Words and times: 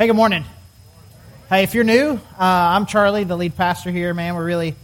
Hey, 0.00 0.06
good 0.06 0.16
morning. 0.16 0.46
Hey, 1.50 1.62
if 1.62 1.74
you're 1.74 1.84
new, 1.84 2.12
uh, 2.12 2.18
I'm 2.38 2.86
Charlie, 2.86 3.24
the 3.24 3.36
lead 3.36 3.54
pastor 3.54 3.90
here, 3.90 4.14
man. 4.14 4.34
We're 4.34 4.46
really 4.46 4.74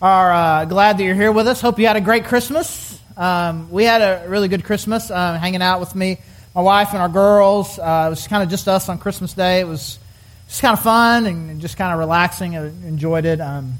are 0.00 0.32
uh, 0.32 0.64
glad 0.66 0.98
that 0.98 1.02
you're 1.02 1.16
here 1.16 1.32
with 1.32 1.48
us. 1.48 1.60
Hope 1.60 1.80
you 1.80 1.88
had 1.88 1.96
a 1.96 2.00
great 2.00 2.26
Christmas. 2.26 2.96
Um, 3.16 3.72
we 3.72 3.82
had 3.82 4.02
a 4.02 4.28
really 4.28 4.46
good 4.46 4.62
Christmas 4.62 5.10
uh, 5.10 5.36
hanging 5.36 5.62
out 5.62 5.80
with 5.80 5.96
me, 5.96 6.18
my 6.54 6.60
wife, 6.60 6.90
and 6.92 6.98
our 6.98 7.08
girls. 7.08 7.76
Uh, 7.76 8.04
it 8.06 8.10
was 8.10 8.28
kind 8.28 8.40
of 8.44 8.50
just 8.50 8.68
us 8.68 8.88
on 8.88 8.98
Christmas 8.98 9.32
Day. 9.32 9.58
It 9.58 9.66
was 9.66 9.98
just 10.46 10.62
kind 10.62 10.78
of 10.78 10.84
fun 10.84 11.26
and 11.26 11.60
just 11.60 11.76
kind 11.76 11.92
of 11.92 11.98
relaxing. 11.98 12.56
I 12.56 12.66
enjoyed 12.66 13.24
it. 13.24 13.40
Um, 13.40 13.72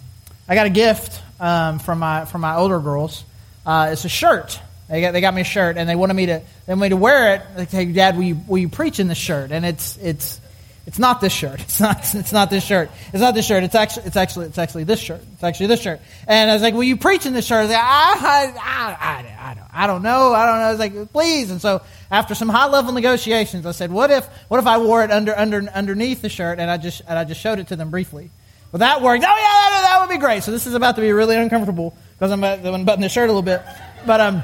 I 0.49 0.57
got 0.57 0.67
a 0.67 0.71
gift 0.71 1.23
um, 1.39 1.79
from 1.79 2.01
my 2.01 2.25
from 2.25 2.41
my 2.41 2.57
older 2.57 2.81
girls. 2.81 3.23
Uh, 3.65 3.91
it's 3.93 4.05
a 4.05 4.09
shirt. 4.09 4.61
They 4.89 5.01
got, 5.01 5.13
they 5.13 5.21
got 5.21 5.33
me 5.33 5.43
a 5.43 5.45
shirt, 5.45 5.77
and 5.77 5.89
they 5.89 5.95
wanted 5.95 6.15
me 6.15 6.27
to 6.27 6.43
they 6.67 6.75
wanted 6.75 6.81
me 6.81 6.89
to 6.89 6.97
wear 6.97 7.37
it. 7.37 7.43
They 7.55 7.67
say, 7.67 7.85
"Dad, 7.85 8.17
will 8.17 8.25
you, 8.25 8.41
will 8.49 8.59
you 8.59 8.69
preach 8.69 8.99
in 8.99 9.07
this 9.07 9.17
shirt?" 9.17 9.53
And 9.53 9.65
it's 9.65 9.97
it's 9.99 10.41
it's 10.85 10.99
not 10.99 11.21
this 11.21 11.33
shirt. 11.33 11.61
It's 11.61 11.81
not. 11.81 12.15
It's 12.15 12.33
not 12.33 12.51
this 12.51 12.65
shirt. 12.65 12.91
It's 13.13 13.21
not 13.21 13.35
this 13.35 13.47
shirt. 13.47 13.63
It's 13.63 13.75
actually. 13.75 14.07
It's 14.07 14.17
actually. 14.17 14.47
It's 14.47 14.59
actually 14.59 14.85
this 14.85 15.01
shirt. 15.01 15.23
It's 15.35 15.45
actually 15.45 15.67
this 15.69 15.81
shirt. 15.81 16.01
And 16.27 16.51
I 16.51 16.55
was 16.55 16.63
like, 16.63 16.75
"Will 16.75 16.83
you 16.83 16.97
preach 16.97 17.25
in 17.25 17.33
this 17.33 17.47
shirt?" 17.47 17.59
I 17.59 17.63
was 17.63 17.71
like, 17.71 17.81
I, 17.81 18.55
I, 18.61 18.97
I, 19.01 19.51
I, 19.51 19.55
don't, 19.55 19.67
I 19.73 19.87
don't 19.87 20.03
know. 20.03 20.33
I 20.33 20.47
don't 20.47 20.59
know. 20.59 20.65
I 20.65 20.71
was 20.71 20.79
like, 20.81 21.13
"Please." 21.13 21.51
And 21.51 21.61
so 21.61 21.83
after 22.11 22.35
some 22.35 22.49
high 22.49 22.67
level 22.67 22.93
negotiations, 22.93 23.65
I 23.65 23.73
said, 23.73 23.93
"What 23.93 24.11
if? 24.11 24.27
What 24.49 24.59
if 24.59 24.67
I 24.67 24.79
wore 24.79 25.05
it 25.05 25.11
under, 25.11 25.37
under, 25.37 25.63
underneath 25.73 26.21
the 26.21 26.29
shirt?" 26.29 26.59
And 26.59 26.71
I 26.71 26.79
just, 26.79 27.03
and 27.07 27.19
I 27.19 27.25
just 27.25 27.41
showed 27.41 27.59
it 27.59 27.69
to 27.69 27.77
them 27.77 27.91
briefly. 27.91 28.31
Well, 28.73 28.79
that 28.79 29.03
worked. 29.03 29.23
Oh 29.23 29.27
yeah, 29.27 29.71
that, 29.71 29.83
that 29.85 30.01
would 30.01 30.13
be 30.13 30.19
great. 30.19 30.43
So 30.43 30.51
this 30.51 30.67
is 30.67 30.75
about 30.75 30.97
to 30.97 31.03
be 31.03 31.13
really 31.13 31.37
uncomfortable 31.37 31.95
because 32.19 32.33
I'm, 32.33 32.41
buttoning 32.41 33.03
the 33.03 33.09
shirt 33.09 33.29
a 33.29 33.33
little 33.33 33.43
bit. 33.43 33.63
But 34.07 34.21
um, 34.21 34.43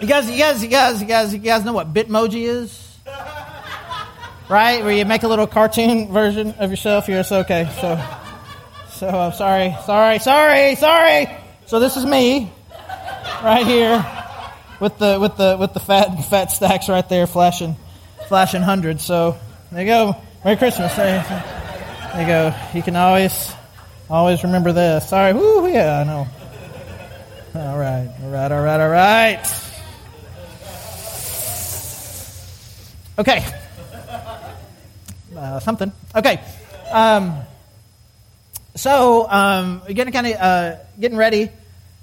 you 0.00 0.06
guys, 0.06 0.30
you 0.30 0.38
guys, 0.38 0.62
you 0.62 0.68
guys, 0.68 1.00
you 1.00 1.08
guys, 1.08 1.32
you 1.32 1.38
guys 1.38 1.64
know 1.64 1.72
what 1.72 1.92
Bitmoji 1.92 2.46
is? 2.46 2.98
Right? 4.52 4.84
Where 4.84 4.92
you 4.92 5.04
make 5.06 5.22
a 5.22 5.28
little 5.28 5.46
cartoon 5.46 6.12
version 6.12 6.52
of 6.58 6.70
yourself. 6.70 7.08
You're 7.08 7.24
so 7.24 7.40
okay. 7.40 7.68
So, 7.80 7.98
so 8.90 9.08
I'm 9.08 9.14
uh, 9.14 9.30
sorry, 9.32 9.74
sorry, 9.84 10.18
sorry, 10.18 10.74
sorry. 10.76 11.26
So 11.66 11.80
this 11.80 11.96
is 11.96 12.04
me, 12.04 12.52
right 13.42 13.66
here, 13.66 14.04
with 14.78 14.98
the 14.98 15.18
with 15.18 15.36
the 15.36 15.56
with 15.58 15.72
the 15.72 15.80
fat 15.80 16.24
fat 16.26 16.50
stacks 16.50 16.88
right 16.88 17.08
there, 17.08 17.26
flashing, 17.26 17.76
flashing 18.28 18.60
hundreds. 18.60 19.02
So 19.02 19.38
there 19.70 19.80
you 19.80 19.86
go. 19.86 20.16
Merry 20.44 20.56
Christmas. 20.58 20.94
There, 20.96 21.24
you 22.20 22.26
go. 22.26 22.54
You 22.74 22.82
can 22.82 22.94
always 22.94 23.52
always 24.10 24.44
remember 24.44 24.72
this. 24.72 25.08
Sorry. 25.08 25.32
Whoo, 25.32 25.66
yeah, 25.66 26.00
I 26.00 26.04
know. 26.04 26.28
All 27.54 27.78
right, 27.78 28.10
all 28.22 28.30
right, 28.30 28.52
all 28.52 28.62
right, 28.62 28.80
all 28.80 28.90
right. 28.90 29.58
Okay 33.18 33.61
uh, 35.42 35.60
something. 35.60 35.92
Okay. 36.14 36.40
Um, 36.90 37.34
so 38.74 39.28
um, 39.28 39.82
getting 39.88 40.12
kind 40.12 40.26
of 40.28 40.32
uh, 40.34 40.76
getting 40.98 41.18
ready 41.18 41.50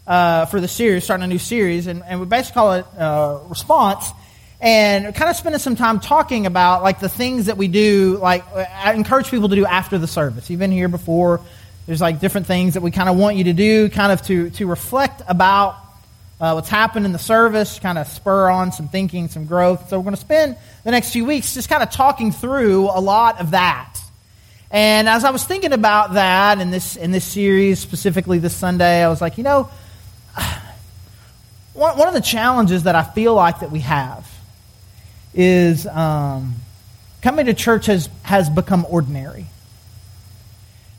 uh, 0.06 0.46
for 0.46 0.60
the 0.60 0.68
series, 0.68 1.04
starting 1.04 1.24
a 1.24 1.28
new 1.28 1.40
series, 1.40 1.88
and, 1.88 2.04
and 2.04 2.20
we 2.20 2.26
basically 2.26 2.54
call 2.54 2.74
it 2.74 2.86
uh, 2.98 3.40
response. 3.48 4.12
And 4.62 5.16
kind 5.16 5.30
of 5.30 5.38
spending 5.38 5.60
some 5.60 5.78
time 5.78 6.02
talking 6.02 6.46
about 6.46 6.84
like 6.84 7.00
the 7.00 7.08
things 7.08 7.46
that 7.46 7.56
we 7.56 7.70
do. 7.70 8.18
Like 8.22 8.44
I 8.54 8.94
encourage 8.94 9.32
people 9.32 9.48
to 9.48 9.56
do 9.56 9.66
after 9.66 9.98
the 9.98 10.08
service. 10.08 10.50
You've 10.50 10.60
been 10.60 10.72
here 10.72 10.90
before. 10.90 11.40
There's 11.86 12.02
like 12.02 12.20
different 12.20 12.46
things 12.46 12.74
that 12.74 12.82
we 12.82 12.92
kind 12.92 13.08
of 13.08 13.16
want 13.16 13.38
you 13.38 13.46
to 13.46 13.54
do, 13.54 13.90
kind 13.90 14.12
of 14.12 14.22
to 14.24 14.50
to 14.52 14.68
reflect 14.68 15.22
about 15.30 15.78
uh, 16.40 16.54
what's 16.54 16.70
happened 16.70 17.06
in 17.06 17.12
the 17.12 17.20
service, 17.20 17.80
kind 17.80 17.98
of 17.98 18.08
spur 18.08 18.50
on 18.50 18.72
some 18.72 18.88
thinking, 18.88 19.28
some 19.28 19.46
growth. 19.46 19.90
So 19.90 19.98
we're 19.98 20.04
going 20.04 20.16
to 20.16 20.22
spend 20.22 20.56
the 20.84 20.92
next 20.92 21.12
few 21.12 21.26
weeks 21.26 21.54
just 21.54 21.70
kind 21.70 21.84
of 21.84 21.92
talking 21.92 22.32
through 22.32 22.86
a 22.86 23.02
lot 23.02 23.42
of 23.42 23.52
that. 23.52 23.98
And 24.72 25.10
as 25.10 25.26
I 25.26 25.32
was 25.32 25.44
thinking 25.44 25.74
about 25.74 26.14
that 26.14 26.60
in 26.60 26.72
this 26.72 26.96
in 26.96 27.12
this 27.12 27.26
series, 27.26 27.80
specifically 27.80 28.40
this 28.40 28.56
Sunday, 28.56 29.04
I 29.04 29.10
was 29.10 29.20
like, 29.20 29.38
you 29.38 29.44
know, 29.44 29.70
one, 31.74 31.98
one 31.98 32.08
of 32.08 32.14
the 32.14 32.22
challenges 32.22 32.84
that 32.84 32.96
I 32.96 33.04
feel 33.04 33.34
like 33.34 33.60
that 33.62 33.72
we 33.72 33.80
have 33.80 34.30
is 35.34 35.88
um, 35.88 36.56
coming 37.22 37.48
to 37.48 37.54
church 37.54 37.88
has 37.88 38.10
has 38.24 38.50
become 38.50 38.86
ordinary. 38.90 39.48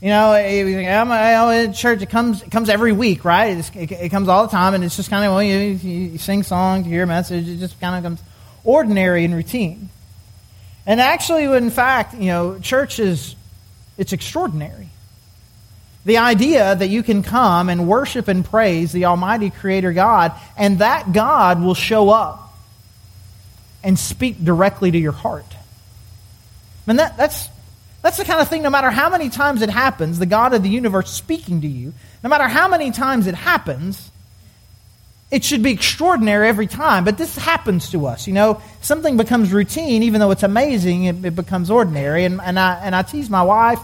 You 0.00 0.08
know, 0.08 0.32
eh, 0.32 0.62
eh, 0.64 1.00
I'm, 1.00 1.12
I'm 1.12 1.44
oh, 1.44 1.48
eh, 1.50 1.72
church. 1.72 2.00
It 2.00 2.08
comes 2.08 2.42
it 2.42 2.50
comes 2.50 2.70
every 2.70 2.92
week, 2.92 3.22
right? 3.24 3.58
It, 3.58 3.92
it, 3.92 4.08
comes 4.08 4.28
all 4.28 4.46
the 4.46 4.50
time, 4.50 4.72
and 4.72 4.82
it's 4.82 4.96
just 4.96 5.10
kind 5.10 5.26
of 5.26 5.32
well, 5.32 5.42
you, 5.42 5.58
you 5.58 6.18
sing 6.18 6.42
songs, 6.42 6.86
you 6.86 6.92
hear 6.92 7.02
a 7.02 7.06
message. 7.06 7.46
It 7.46 7.56
just 7.56 7.78
kind 7.80 7.96
of 7.96 8.02
comes 8.02 8.22
ordinary 8.64 9.26
and 9.26 9.34
routine. 9.34 9.90
And 10.86 11.02
actually, 11.02 11.44
in 11.44 11.68
fact, 11.68 12.14
you 12.14 12.26
know, 12.26 12.58
church 12.58 12.98
is 12.98 13.36
it's 13.98 14.14
extraordinary. 14.14 14.88
The 16.06 16.16
idea 16.16 16.74
that 16.74 16.88
you 16.88 17.02
can 17.02 17.22
come 17.22 17.68
and 17.68 17.86
worship 17.86 18.26
and 18.28 18.42
praise 18.42 18.92
the 18.92 19.04
Almighty 19.04 19.50
Creator 19.50 19.92
God, 19.92 20.32
and 20.56 20.78
that 20.78 21.12
God 21.12 21.62
will 21.62 21.74
show 21.74 22.08
up 22.08 22.54
and 23.84 23.98
speak 23.98 24.42
directly 24.42 24.90
to 24.90 24.98
your 24.98 25.12
heart. 25.12 25.44
I 25.52 26.90
mean, 26.90 26.96
that, 26.96 27.18
that's 27.18 27.50
that's 28.02 28.16
the 28.16 28.24
kind 28.24 28.40
of 28.40 28.48
thing, 28.48 28.62
no 28.62 28.70
matter 28.70 28.90
how 28.90 29.10
many 29.10 29.28
times 29.28 29.62
it 29.62 29.68
happens, 29.68 30.18
the 30.18 30.26
God 30.26 30.54
of 30.54 30.62
the 30.62 30.70
universe 30.70 31.10
speaking 31.10 31.60
to 31.60 31.68
you, 31.68 31.92
no 32.22 32.30
matter 32.30 32.48
how 32.48 32.68
many 32.68 32.90
times 32.90 33.26
it 33.26 33.34
happens, 33.34 34.10
it 35.30 35.44
should 35.44 35.62
be 35.62 35.70
extraordinary 35.70 36.48
every 36.48 36.66
time. 36.66 37.04
But 37.04 37.18
this 37.18 37.36
happens 37.36 37.90
to 37.90 38.06
us. 38.06 38.26
You 38.26 38.32
know, 38.32 38.62
something 38.80 39.16
becomes 39.16 39.52
routine, 39.52 40.02
even 40.02 40.20
though 40.20 40.30
it's 40.30 40.42
amazing, 40.42 41.04
it, 41.04 41.24
it 41.24 41.36
becomes 41.36 41.70
ordinary. 41.70 42.24
And, 42.24 42.40
and, 42.40 42.58
I, 42.58 42.80
and 42.82 42.96
I 42.96 43.02
tease 43.02 43.28
my 43.28 43.42
wife 43.42 43.80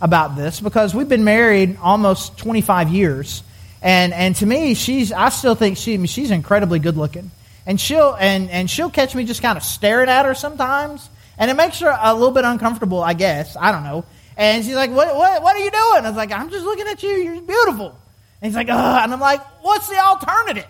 about 0.00 0.36
this 0.36 0.60
because 0.60 0.94
we've 0.94 1.08
been 1.08 1.24
married 1.24 1.76
almost 1.82 2.38
25 2.38 2.90
years. 2.90 3.42
And, 3.82 4.14
and 4.14 4.34
to 4.36 4.46
me, 4.46 4.74
she's, 4.74 5.12
I 5.12 5.28
still 5.30 5.54
think 5.54 5.76
she, 5.76 6.06
she's 6.06 6.30
incredibly 6.30 6.78
good 6.78 6.96
looking. 6.96 7.30
And 7.66 7.80
she'll, 7.80 8.16
and, 8.18 8.48
and 8.48 8.70
she'll 8.70 8.90
catch 8.90 9.14
me 9.14 9.24
just 9.24 9.42
kind 9.42 9.58
of 9.58 9.64
staring 9.64 10.08
at 10.08 10.24
her 10.24 10.34
sometimes 10.34 11.08
and 11.38 11.50
it 11.50 11.54
makes 11.54 11.80
her 11.80 11.98
a 12.00 12.14
little 12.14 12.30
bit 12.30 12.44
uncomfortable, 12.44 13.02
I 13.02 13.14
guess. 13.14 13.56
I 13.58 13.72
don't 13.72 13.84
know. 13.84 14.04
And 14.36 14.64
she's 14.64 14.74
like, 14.74 14.90
what, 14.90 15.14
what, 15.14 15.42
what 15.42 15.56
are 15.56 15.60
you 15.60 15.70
doing? 15.70 16.04
I 16.04 16.08
was 16.08 16.16
like, 16.16 16.32
I'm 16.32 16.50
just 16.50 16.64
looking 16.64 16.86
at 16.86 17.02
you. 17.02 17.10
You're 17.10 17.42
beautiful. 17.42 17.98
And 18.40 18.50
he's 18.50 18.54
like, 18.54 18.68
Ugh. 18.68 19.00
And 19.02 19.12
I'm 19.12 19.20
like, 19.20 19.40
what's 19.62 19.88
the 19.88 19.98
alternative? 19.98 20.66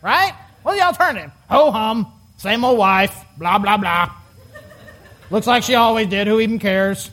Right? 0.00 0.32
What's 0.62 0.78
the 0.78 0.86
alternative? 0.86 1.30
Ho 1.50 1.70
hum. 1.70 2.10
Same 2.38 2.64
old 2.64 2.78
wife. 2.78 3.14
Blah, 3.36 3.58
blah, 3.58 3.76
blah. 3.76 4.10
Looks 5.30 5.46
like 5.46 5.62
she 5.62 5.74
always 5.74 6.08
did. 6.08 6.26
Who 6.26 6.40
even 6.40 6.58
cares? 6.58 7.10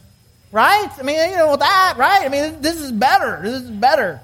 Right? 0.51 0.89
I 0.97 1.03
mean, 1.03 1.29
you 1.29 1.37
know, 1.37 1.51
with 1.51 1.59
that, 1.59 1.95
right? 1.97 2.25
I 2.25 2.29
mean, 2.29 2.61
this 2.61 2.81
is 2.81 2.91
better. 2.91 3.39
This 3.43 3.61
is 3.61 3.69
better. 3.69 4.19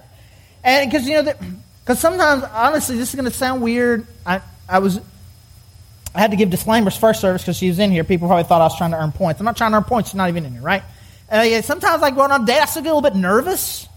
And 0.64 0.90
because, 0.90 1.08
you 1.08 1.22
know, 1.22 1.34
because 1.82 2.00
sometimes, 2.00 2.44
honestly, 2.44 2.98
this 2.98 3.10
is 3.10 3.16
going 3.16 3.30
to 3.30 3.38
sound 3.38 3.62
weird. 3.62 4.08
I, 4.26 4.42
I 4.68 4.80
was 4.80 5.00
I 6.16 6.22
had 6.22 6.32
to 6.32 6.38
give 6.38 6.50
disclaimers 6.50 6.96
first 6.96 7.20
service 7.20 7.42
because 7.42 7.58
she 7.58 7.68
was 7.68 7.78
in 7.78 7.92
here. 7.92 8.06
People 8.06 8.30
probably 8.30 8.46
thought 8.46 8.62
I 8.62 8.66
was 8.66 8.78
trying 8.78 8.92
to 8.92 8.98
earn 8.98 9.12
points. 9.12 9.42
I'm 9.42 9.46
not 9.46 9.58
trying 9.58 9.72
to 9.72 9.78
earn 9.78 9.84
points. 9.84 10.10
She's 10.10 10.16
not 10.16 10.30
even 10.30 10.46
in 10.46 10.54
here, 10.54 10.62
right? 10.62 10.84
Uh, 11.32 11.42
yeah, 11.42 11.60
sometimes, 11.60 12.02
like 12.02 12.16
going 12.16 12.32
on 12.32 12.46
date, 12.46 12.60
I 12.60 12.66
still 12.66 12.84
get 12.84 12.92
a 12.92 12.96
little 12.96 13.10
bit 13.10 13.20
nervous. 13.20 13.88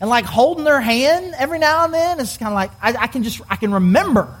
And 0.00 0.10
like 0.10 0.24
holding 0.24 0.64
their 0.64 0.80
hand 0.80 1.34
every 1.38 1.58
now 1.58 1.84
and 1.84 1.94
then, 1.94 2.18
it's 2.18 2.36
kind 2.36 2.48
of 2.48 2.54
like 2.54 2.72
I, 2.82 3.04
I 3.04 3.06
can 3.06 3.22
just 3.22 3.40
I 3.48 3.56
can 3.56 3.72
remember. 3.72 4.34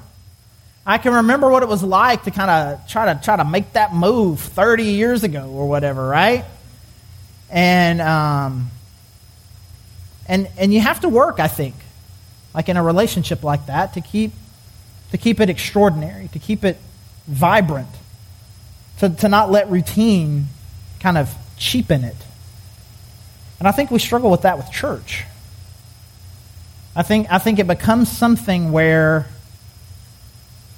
I 0.84 0.98
can 0.98 1.12
remember 1.12 1.48
what 1.48 1.62
it 1.62 1.68
was 1.68 1.82
like 1.82 2.24
to 2.24 2.30
kind 2.30 2.50
of 2.50 2.88
try 2.88 3.12
to 3.12 3.20
try 3.22 3.36
to 3.36 3.44
make 3.44 3.74
that 3.74 3.94
move 3.94 4.40
30 4.40 4.84
years 4.84 5.22
ago 5.22 5.48
or 5.48 5.68
whatever, 5.68 6.08
right? 6.08 6.44
And 7.50 8.00
um, 8.00 8.70
and 10.26 10.48
and 10.56 10.72
you 10.72 10.80
have 10.80 11.00
to 11.00 11.08
work, 11.08 11.38
I 11.38 11.48
think, 11.48 11.74
like 12.54 12.68
in 12.68 12.76
a 12.76 12.82
relationship 12.82 13.44
like 13.44 13.66
that, 13.66 13.94
to 13.94 14.00
keep 14.00 14.32
to 15.10 15.18
keep 15.18 15.40
it 15.40 15.50
extraordinary, 15.50 16.28
to 16.28 16.38
keep 16.38 16.64
it 16.64 16.78
vibrant, 17.26 17.88
to, 18.98 19.08
to 19.08 19.28
not 19.28 19.50
let 19.50 19.70
routine 19.70 20.46
kind 21.00 21.18
of 21.18 21.34
cheapen 21.56 22.04
it. 22.04 22.16
And 23.58 23.68
I 23.68 23.72
think 23.72 23.90
we 23.90 23.98
struggle 23.98 24.30
with 24.30 24.42
that 24.42 24.56
with 24.56 24.70
church. 24.70 25.24
I 26.96 27.02
think, 27.02 27.30
I 27.30 27.38
think 27.38 27.58
it 27.58 27.66
becomes 27.66 28.10
something 28.10 28.72
where 28.72 29.26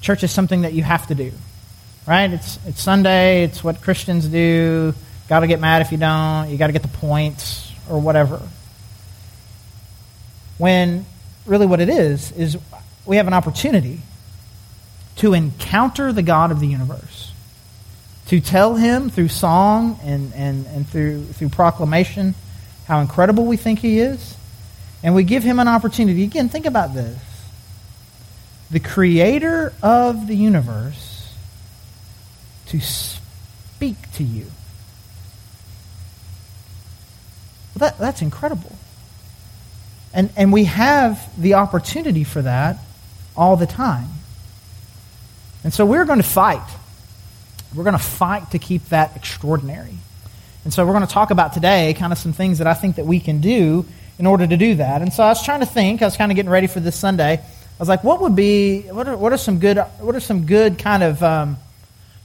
church 0.01 0.23
is 0.23 0.31
something 0.31 0.61
that 0.61 0.73
you 0.73 0.83
have 0.83 1.07
to 1.07 1.15
do. 1.15 1.31
Right? 2.05 2.31
It's, 2.31 2.59
it's 2.67 2.81
Sunday, 2.81 3.43
it's 3.43 3.63
what 3.63 3.81
Christians 3.81 4.27
do. 4.27 4.93
Got 5.29 5.39
to 5.39 5.47
get 5.47 5.61
mad 5.61 5.81
if 5.81 5.91
you 5.91 5.97
don't. 5.97 6.49
You 6.49 6.57
got 6.57 6.67
to 6.67 6.73
get 6.73 6.81
the 6.81 6.89
points 6.89 7.71
or 7.89 7.99
whatever. 7.99 8.41
When 10.57 11.05
really 11.45 11.65
what 11.65 11.79
it 11.79 11.89
is, 11.89 12.31
is 12.33 12.57
we 13.05 13.17
have 13.17 13.27
an 13.27 13.33
opportunity 13.33 14.01
to 15.17 15.33
encounter 15.33 16.11
the 16.11 16.23
God 16.23 16.51
of 16.51 16.59
the 16.59 16.67
universe, 16.67 17.31
to 18.27 18.39
tell 18.39 18.75
him 18.75 19.09
through 19.09 19.27
song 19.27 19.99
and, 20.03 20.33
and, 20.33 20.65
and 20.67 20.87
through, 20.87 21.23
through 21.25 21.49
proclamation 21.49 22.35
how 22.87 22.99
incredible 22.99 23.45
we 23.45 23.57
think 23.57 23.79
he 23.79 23.99
is. 23.99 24.35
And 25.03 25.15
we 25.15 25.23
give 25.23 25.43
him 25.43 25.59
an 25.59 25.67
opportunity. 25.67 26.23
Again, 26.23 26.49
think 26.49 26.65
about 26.65 26.93
this. 26.93 27.19
The 28.71 28.79
creator 28.79 29.73
of 29.83 30.27
the 30.27 30.35
universe 30.35 31.33
to 32.67 32.79
speak 32.79 34.11
to 34.13 34.23
you. 34.23 34.47
that, 37.75 37.97
that's 37.97 38.21
incredible. 38.21 38.75
And, 40.13 40.29
and 40.37 40.53
we 40.53 40.65
have 40.65 41.41
the 41.41 41.55
opportunity 41.55 42.23
for 42.23 42.41
that 42.41 42.77
all 43.35 43.57
the 43.57 43.65
time. 43.65 44.09
And 45.63 45.73
so 45.73 45.85
we're 45.85 46.05
going 46.05 46.19
to 46.19 46.27
fight. 46.27 46.67
We're 47.73 47.83
going 47.83 47.97
to 47.97 48.03
fight 48.03 48.51
to 48.51 48.59
keep 48.59 48.85
that 48.89 49.15
extraordinary. 49.15 49.95
And 50.63 50.73
so 50.73 50.85
we're 50.85 50.93
going 50.93 51.07
to 51.07 51.13
talk 51.13 51.31
about 51.31 51.53
today 51.53 51.93
kind 51.93 52.13
of 52.13 52.19
some 52.19 52.33
things 52.33 52.59
that 52.59 52.67
I 52.67 52.73
think 52.73 52.95
that 52.97 53.05
we 53.05 53.19
can 53.19 53.41
do 53.41 53.85
in 54.19 54.25
order 54.25 54.45
to 54.45 54.57
do 54.57 54.75
that. 54.75 55.01
And 55.01 55.11
so 55.11 55.23
I 55.23 55.29
was 55.29 55.43
trying 55.43 55.61
to 55.61 55.65
think, 55.65 56.01
I 56.01 56.05
was 56.05 56.17
kind 56.17 56.31
of 56.31 56.35
getting 56.35 56.51
ready 56.51 56.67
for 56.67 56.79
this 56.79 56.95
Sunday. 56.95 57.33
I 57.33 57.79
was 57.79 57.89
like, 57.89 58.03
what 58.03 58.21
would 58.21 58.35
be, 58.35 58.81
what 58.83 59.07
are, 59.07 59.17
what 59.17 59.33
are 59.33 59.37
some 59.37 59.59
good, 59.59 59.77
what 59.99 60.15
are 60.15 60.19
some 60.19 60.45
good 60.45 60.77
kind 60.77 61.01
of 61.01 61.23
um, 61.23 61.57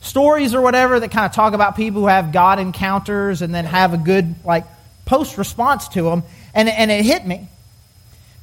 stories 0.00 0.54
or 0.54 0.60
whatever 0.60 1.00
that 1.00 1.10
kind 1.10 1.26
of 1.26 1.32
talk 1.32 1.54
about 1.54 1.76
people 1.76 2.02
who 2.02 2.06
have 2.06 2.32
God 2.32 2.58
encounters 2.58 3.42
and 3.42 3.54
then 3.54 3.64
have 3.64 3.94
a 3.94 3.96
good, 3.96 4.34
like, 4.44 4.64
post 5.06 5.38
response 5.38 5.88
to 5.88 6.02
them? 6.02 6.22
And, 6.52 6.68
and 6.68 6.90
it 6.90 7.04
hit 7.04 7.26
me. 7.26 7.48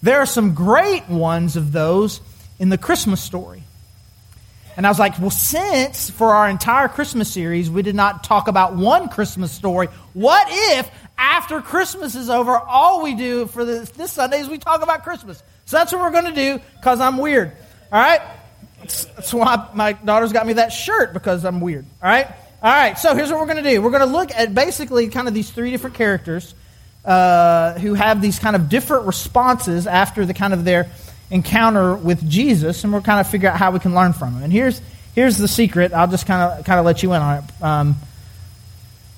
There 0.02 0.20
are 0.20 0.26
some 0.26 0.56
great 0.56 1.08
ones 1.08 1.56
of 1.56 1.72
those 1.72 2.22
in 2.60 2.70
the 2.70 2.78
Christmas 2.78 3.22
story. 3.22 3.64
And 4.78 4.86
I 4.86 4.90
was 4.90 5.00
like, 5.00 5.18
well, 5.20 5.30
since 5.30 6.10
for 6.10 6.34
our 6.34 6.50
entire 6.50 6.88
Christmas 6.88 7.32
series 7.32 7.70
we 7.70 7.82
did 7.82 7.96
not 7.96 8.24
talk 8.24 8.48
about 8.48 8.76
one 8.76 9.10
Christmas 9.10 9.52
story, 9.52 9.88
what 10.14 10.48
if 10.50 10.90
after 11.18 11.62
Christmas 11.62 12.16
is 12.16 12.30
over, 12.30 12.58
all 12.58 13.02
we 13.02 13.16
do 13.16 13.48
for 13.48 13.64
this, 13.64 13.90
this 13.92 14.12
Sunday 14.12 14.40
is 14.40 14.50
we 14.50 14.58
talk 14.58 14.84
about 14.84 15.04
Christmas? 15.04 15.42
So 15.66 15.78
that's 15.78 15.94
what 15.94 16.02
we're 16.02 16.12
going 16.12 16.34
to 16.34 16.36
do 16.36 16.62
because 16.76 17.00
I'm 17.00 17.18
weird. 17.18 17.52
All 17.92 18.02
right? 18.02 18.22
That's 18.80 19.34
why 19.34 19.70
my 19.74 19.94
daughter's 19.94 20.34
got 20.34 20.46
me 20.46 20.54
that 20.54 20.70
shirt 20.74 21.14
because 21.14 21.46
I'm 21.46 21.62
weird. 21.62 21.86
All 22.04 22.10
right? 22.10 22.28
All 22.62 22.72
right, 22.72 22.98
so 22.98 23.14
here's 23.14 23.30
what 23.30 23.40
we're 23.40 23.46
going 23.46 23.64
to 23.64 23.70
do. 23.70 23.82
We're 23.82 23.92
going 23.92 24.08
to 24.08 24.12
look 24.12 24.32
at 24.32 24.54
basically 24.56 25.08
kind 25.10 25.28
of 25.28 25.34
these 25.34 25.52
three 25.52 25.72
different 25.72 25.96
characters 25.96 26.56
uh, 27.04 27.78
who 27.78 27.94
have 27.94 28.22
these 28.22 28.40
kind 28.40 28.56
of 28.56 28.70
different 28.70 29.06
responses 29.06 29.86
after 29.86 30.26
the 30.26 30.34
kind 30.34 30.54
of 30.54 30.66
their 30.66 30.90
encounter 31.32 31.96
with 31.96 32.28
Jesus, 32.30 32.84
and 32.84 32.94
we'll 32.94 33.02
kind 33.02 33.20
of 33.20 33.28
figure 33.28 33.50
out 33.50 33.58
how 33.58 33.72
we 33.72 33.80
can 33.80 33.94
learn 33.94 34.14
from 34.14 34.36
him. 34.36 34.44
And 34.44 34.54
here's 34.54 34.82
here's 35.14 35.38
the 35.38 35.48
secret. 35.48 35.94
I'll 35.94 36.08
just 36.08 36.28
kind 36.28 36.60
of 36.60 36.66
kind 36.66 36.80
of 36.80 36.86
let 36.86 37.04
you 37.04 37.14
in 37.14 37.22
on 37.22 37.38
it. 37.38 37.64
Um, 37.64 37.96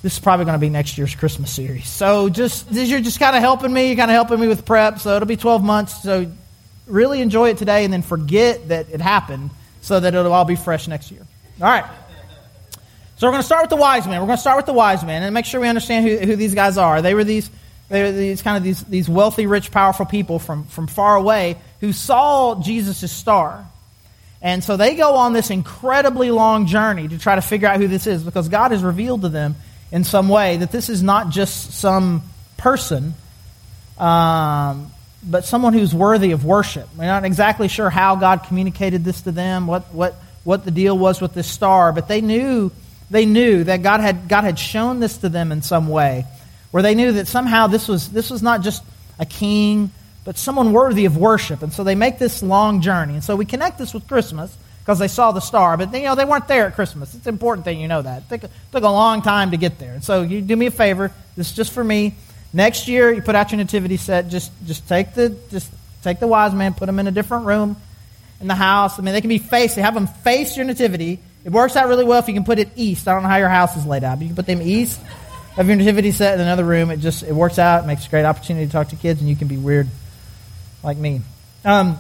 this 0.04 0.14
is 0.14 0.20
probably 0.20 0.46
going 0.46 0.56
to 0.56 0.60
be 0.60 0.70
next 0.70 0.98
year's 0.98 1.16
Christmas 1.16 1.52
series. 1.52 1.88
So 1.88 2.30
just 2.30 2.72
you're 2.72 3.02
just 3.02 3.20
kind 3.20 3.36
of 3.36 3.42
helping 3.42 3.74
me. 3.74 3.88
You're 3.88 3.98
kind 3.98 4.12
of 4.12 4.16
helping 4.16 4.40
me 4.40 4.48
with 4.48 4.66
prep. 4.66 5.00
So 5.00 5.16
it'll 5.16 5.28
be 5.28 5.38
12 5.38 5.64
months. 5.64 6.04
So 6.04 6.32
really 6.86 7.22
enjoy 7.22 7.50
it 7.50 7.58
today, 7.58 7.84
and 7.84 7.94
then 7.94 8.02
forget 8.02 8.70
that 8.70 8.90
it 8.92 9.02
happened, 9.02 9.50
so 9.82 10.00
that 10.00 10.14
it'll 10.14 10.34
all 10.34 10.46
be 10.46 10.56
fresh 10.56 10.88
next 10.88 11.12
year. 11.12 11.26
All 11.62 11.68
right. 11.68 11.86
So 13.18 13.26
we're 13.26 13.32
going 13.32 13.42
to 13.42 13.48
start 13.48 13.64
with 13.64 13.72
the 13.72 13.78
wise 13.78 14.06
men. 14.06 14.22
We're 14.22 14.28
going 14.28 14.38
to 14.38 14.42
start 14.42 14.58
with 14.58 14.68
the 14.68 14.74
wise 14.74 15.04
men 15.04 15.24
and 15.24 15.34
make 15.34 15.46
sure 15.46 15.60
we 15.60 15.68
understand 15.68 16.08
who, 16.08 16.18
who 16.18 16.36
these 16.36 16.54
guys 16.54 16.78
are. 16.78 17.02
They 17.02 17.16
were 17.16 17.24
these 17.24 17.50
these 17.90 18.42
kind 18.42 18.58
of 18.58 18.64
these, 18.64 18.84
these 18.84 19.10
wealthy, 19.10 19.46
rich, 19.46 19.72
powerful 19.72 20.06
people 20.06 20.40
from, 20.40 20.66
from 20.66 20.88
far 20.88 21.16
away 21.16 21.58
who 21.80 21.94
saw 21.94 22.62
Jesus' 22.62 23.12
star. 23.12 23.66
And 24.42 24.64
so 24.64 24.78
they 24.78 24.96
go 24.96 25.16
on 25.16 25.34
this 25.34 25.50
incredibly 25.50 26.30
long 26.30 26.68
journey 26.68 27.08
to 27.08 27.18
try 27.18 27.36
to 27.36 27.42
figure 27.42 27.68
out 27.68 27.80
who 27.80 27.88
this 27.88 28.06
is 28.06 28.24
because 28.24 28.50
God 28.50 28.72
has 28.72 28.84
revealed 28.84 29.22
to 29.22 29.30
them 29.30 29.56
in 29.92 30.04
some 30.04 30.30
way 30.30 30.58
that 30.58 30.72
this 30.72 30.90
is 30.90 31.02
not 31.02 31.30
just 31.30 31.72
some 31.74 32.22
person, 32.58 33.14
um, 33.98 34.92
but 35.24 35.46
someone 35.46 35.74
who's 35.74 35.96
worthy 35.96 36.32
of 36.32 36.46
worship. 36.46 36.88
We're 36.98 37.06
not 37.06 37.24
exactly 37.26 37.68
sure 37.68 37.90
how 37.90 38.16
God 38.18 38.44
communicated 38.44 39.04
this 39.04 39.22
to 39.22 39.32
them, 39.32 39.66
what, 39.66 39.94
what, 39.94 40.16
what 40.44 40.66
the 40.66 40.72
deal 40.72 40.98
was 40.98 41.22
with 41.22 41.34
this 41.34 41.48
star, 41.48 41.94
but 41.94 42.08
they 42.08 42.22
knew, 42.22 42.72
they 43.10 43.26
knew 43.26 43.64
that 43.64 43.82
God 43.82 44.02
had, 44.02 44.28
God 44.28 44.44
had 44.44 44.60
shown 44.60 45.00
this 45.00 45.18
to 45.20 45.30
them 45.30 45.52
in 45.52 45.62
some 45.62 45.88
way 45.88 46.26
where 46.72 46.84
they 46.84 46.96
knew 46.96 47.14
that 47.14 47.28
somehow 47.28 47.68
this 47.68 47.88
was, 47.88 48.10
this 48.10 48.30
was 48.30 48.42
not 48.42 48.62
just 48.62 48.84
a 49.20 49.26
king, 49.26 49.92
but 50.24 50.38
someone 50.38 50.74
worthy 50.74 51.06
of 51.06 51.18
worship. 51.18 51.64
And 51.64 51.72
so 51.72 51.84
they 51.84 51.96
make 51.96 52.20
this 52.20 52.44
long 52.44 52.82
journey. 52.82 53.14
And 53.14 53.24
so 53.24 53.36
we 53.36 53.46
connect 53.46 53.78
this 53.78 53.94
with 53.94 54.08
Christmas 54.08 54.56
because 54.82 55.00
they 55.00 55.08
saw 55.08 55.32
the 55.32 55.42
star, 55.42 55.76
but 55.78 55.94
you 55.94 56.04
know, 56.04 56.16
they 56.16 56.26
weren't 56.26 56.48
there 56.48 56.68
at 56.68 56.76
Christmas. 56.76 57.14
It's 57.14 57.28
important 57.28 57.66
that 57.66 57.76
you 57.76 57.88
know 57.88 58.02
that. 58.02 58.24
It 58.30 58.42
took, 58.42 58.52
took 58.72 58.84
a 58.84 58.90
long 58.90 59.22
time 59.22 59.52
to 59.52 59.58
get 59.58 59.80
there. 59.80 59.94
And 59.94 60.04
so 60.04 60.22
you 60.22 60.42
do 60.42 60.56
me 60.56 60.68
a 60.68 60.72
favor. 60.72 61.12
This 61.36 61.50
is 61.50 61.56
just 61.56 61.74
for 61.74 61.84
me. 61.84 62.16
Next 62.54 62.88
year, 62.88 63.12
you 63.12 63.22
put 63.22 63.36
out 63.36 63.52
your 63.52 63.58
nativity 63.58 63.98
set. 63.98 64.30
Just, 64.30 64.52
just 64.66 64.88
take 64.88 65.14
the, 65.14 65.30
just 65.50 65.72
take 66.04 66.20
the 66.20 66.28
wise 66.28 66.54
man, 66.54 66.74
put 66.74 66.86
them 66.86 67.00
in 67.00 67.08
a 67.08 67.12
different 67.12 67.46
room 67.46 67.76
in 68.40 68.48
the 68.48 68.56
house. 68.56 68.98
I 68.98 69.02
mean, 69.02 69.14
they 69.14 69.22
can 69.22 69.30
be 69.30 69.40
faced. 69.40 69.76
They 69.76 69.82
have 69.82 69.94
them 69.94 70.08
face 70.08 70.56
your 70.56 70.66
nativity. 70.66 71.20
It 71.44 71.52
works 71.52 71.76
out 71.76 71.88
really 71.88 72.06
well 72.06 72.20
if 72.20 72.28
you 72.28 72.34
can 72.34 72.46
put 72.46 72.60
it 72.60 72.70
east. 72.76 73.08
I 73.08 73.14
don't 73.14 73.24
know 73.24 73.30
how 73.30 73.38
your 73.38 73.50
house 73.50 73.76
is 73.76 73.86
laid 73.86 74.04
out, 74.04 74.20
but 74.20 74.24
you 74.24 74.30
can 74.30 74.36
put 74.36 74.46
them 74.46 74.62
east 74.62 75.00
have 75.58 75.68
your 75.68 75.76
nativity 75.76 76.12
set 76.12 76.36
in 76.36 76.42
another 76.42 76.64
room. 76.64 76.92
It 76.92 76.98
just 76.98 77.24
it 77.24 77.34
works 77.34 77.58
out. 77.58 77.84
It 77.84 77.88
makes 77.88 78.06
a 78.06 78.10
great 78.10 78.26
opportunity 78.26 78.68
to 78.68 78.72
talk 78.72 78.90
to 78.90 78.96
kids, 78.96 79.20
and 79.20 79.30
you 79.30 79.36
can 79.36 79.48
be 79.48 79.58
weird 79.58 79.88
like 80.84 80.98
me. 80.98 81.22
Um, 81.66 81.98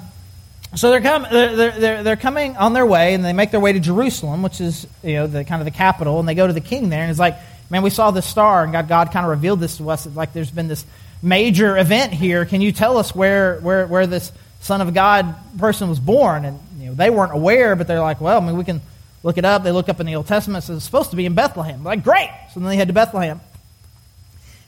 so 0.76 0.92
they're, 0.92 1.02
com- 1.02 1.26
they're, 1.32 1.72
they're, 1.72 2.04
they're 2.04 2.16
coming 2.18 2.56
on 2.56 2.74
their 2.74 2.86
way, 2.86 3.14
and 3.14 3.26
they 3.26 3.34
make 3.34 3.52
their 3.52 3.60
way 3.60 3.74
to 3.74 3.80
Jerusalem, 3.80 4.44
which 4.44 4.62
is 4.62 4.86
you 5.04 5.14
know 5.14 5.28
the 5.28 5.44
kind 5.44 5.60
of 5.60 5.66
the 5.66 5.72
capital, 5.72 6.20
and 6.20 6.30
they 6.30 6.36
go 6.36 6.46
to 6.46 6.54
the 6.54 6.62
king 6.62 6.90
there, 6.90 7.02
and 7.02 7.10
it's 7.10 7.20
like, 7.20 7.38
man, 7.70 7.82
we 7.82 7.90
saw 7.90 8.12
this 8.12 8.28
star, 8.28 8.64
and 8.64 8.72
God, 8.72 8.88
God 8.88 9.12
kind 9.12 9.26
of 9.26 9.32
revealed 9.32 9.60
this 9.60 9.78
to 9.78 9.90
us. 9.90 10.06
Like 10.06 10.34
there's 10.34 10.52
been 10.52 10.68
this 10.68 10.86
major 11.24 11.78
event 11.78 12.14
here. 12.14 12.46
Can 12.46 12.62
you 12.62 12.72
tell 12.72 12.98
us 12.98 13.16
where 13.16 13.60
where 13.62 13.88
where 13.88 14.06
this 14.06 14.32
Son 14.60 14.82
of 14.82 14.94
God 14.94 15.36
person 15.58 15.90
was 15.90 16.00
born? 16.00 16.46
And 16.46 16.60
you 16.80 16.88
know 16.88 16.94
they 16.94 17.10
weren't 17.10 17.34
aware, 17.34 17.76
but 17.76 17.88
they're 17.88 18.02
like, 18.02 18.22
well, 18.22 18.40
I 18.40 18.46
mean, 18.46 18.56
we 18.56 18.64
can 18.64 18.82
look 19.24 19.38
it 19.38 19.46
up. 19.46 19.64
They 19.64 19.72
look 19.72 19.90
up 19.90 20.00
in 20.00 20.06
the 20.06 20.16
Old 20.16 20.28
Testament. 20.28 20.64
It 20.64 20.68
says 20.68 20.78
it's 20.78 20.86
supposed 20.86 21.12
to 21.12 21.16
be 21.16 21.26
in 21.26 21.34
Bethlehem. 21.34 21.84
Like, 21.84 22.04
great. 22.04 22.30
So 22.54 22.60
then 22.60 22.70
they 22.70 22.76
head 22.76 22.88
to 22.88 22.94
Bethlehem. 22.94 23.42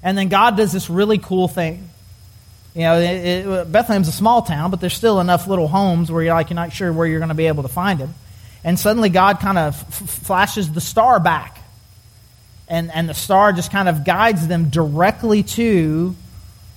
And 0.01 0.17
then 0.17 0.29
God 0.29 0.57
does 0.57 0.71
this 0.71 0.89
really 0.89 1.17
cool 1.17 1.47
thing. 1.47 1.89
You 2.75 2.81
know, 2.81 2.99
it, 2.99 3.45
it, 3.45 3.71
Bethlehem's 3.71 4.07
a 4.07 4.13
small 4.13 4.41
town, 4.41 4.71
but 4.71 4.79
there's 4.79 4.93
still 4.93 5.19
enough 5.19 5.47
little 5.47 5.67
homes 5.67 6.11
where 6.11 6.23
you're 6.23 6.33
like 6.33 6.49
you're 6.49 6.55
not 6.55 6.71
sure 6.71 6.93
where 6.93 7.07
you're 7.07 7.19
going 7.19 7.29
to 7.29 7.35
be 7.35 7.47
able 7.47 7.63
to 7.63 7.69
find 7.69 7.99
him. 7.99 8.13
And 8.63 8.79
suddenly 8.79 9.09
God 9.09 9.39
kind 9.39 9.57
of 9.57 9.75
f- 9.75 10.09
flashes 10.09 10.71
the 10.71 10.81
star 10.81 11.19
back. 11.19 11.57
And, 12.67 12.91
and 12.91 13.09
the 13.09 13.13
star 13.13 13.51
just 13.51 13.71
kind 13.71 13.89
of 13.89 14.05
guides 14.05 14.47
them 14.47 14.69
directly 14.69 15.43
to 15.43 16.15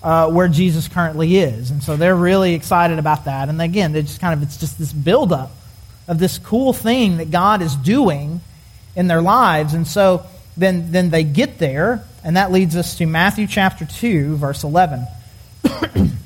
uh, 0.03 0.31
where 0.31 0.49
Jesus 0.49 0.89
currently 0.89 1.37
is. 1.37 1.71
And 1.71 1.83
so 1.83 1.97
they're 1.97 2.17
really 2.17 2.55
excited 2.55 2.99
about 2.99 3.27
that. 3.27 3.49
And 3.49 3.61
again, 3.61 3.93
they 3.93 4.03
just 4.03 4.21
kind 4.21 4.33
of, 4.33 4.43
it's 4.43 4.57
just 4.57 4.79
this 4.79 4.93
buildup 4.93 5.51
of 6.09 6.19
this 6.19 6.39
cool 6.39 6.73
thing 6.73 7.19
that 7.19 7.31
God 7.31 7.63
is 7.63 7.75
doing 7.77 8.41
in 8.97 9.07
their 9.07 9.23
lives. 9.23 9.75
And 9.75 9.87
so 9.87 10.27
then, 10.57 10.93
then 10.93 11.11
they 11.11 11.25
get 11.25 11.59
there, 11.59 12.05
and 12.25 12.37
that 12.37 12.53
leads 12.53 12.77
us 12.77 12.97
to 12.99 13.07
Matthew 13.07 13.47
chapter 13.47 13.85
2, 13.85 14.37
verse 14.37 14.65
11. 14.65 15.07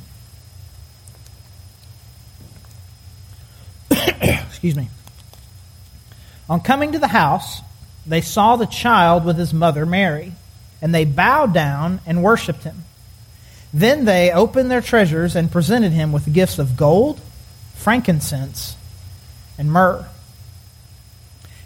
Excuse 3.91 4.77
me. 4.77 4.89
On 6.49 6.61
coming 6.61 6.93
to 6.93 6.99
the 6.99 7.09
house, 7.09 7.61
they 8.07 8.21
saw 8.21 8.57
the 8.57 8.67
child 8.67 9.25
with 9.25 9.37
his 9.37 9.53
mother 9.53 9.85
Mary, 9.85 10.33
and 10.81 10.95
they 10.95 11.05
bowed 11.05 11.53
down 11.53 12.01
and 12.07 12.23
worshipped 12.23 12.63
him. 12.63 12.85
Then 13.73 14.05
they 14.05 14.31
opened 14.31 14.71
their 14.71 14.81
treasures 14.81 15.35
and 15.37 15.51
presented 15.51 15.93
him 15.93 16.13
with 16.13 16.33
gifts 16.33 16.59
of 16.59 16.77
gold, 16.77 17.21
frankincense, 17.75 18.76
and 19.59 19.71
myrrh. 19.71 20.07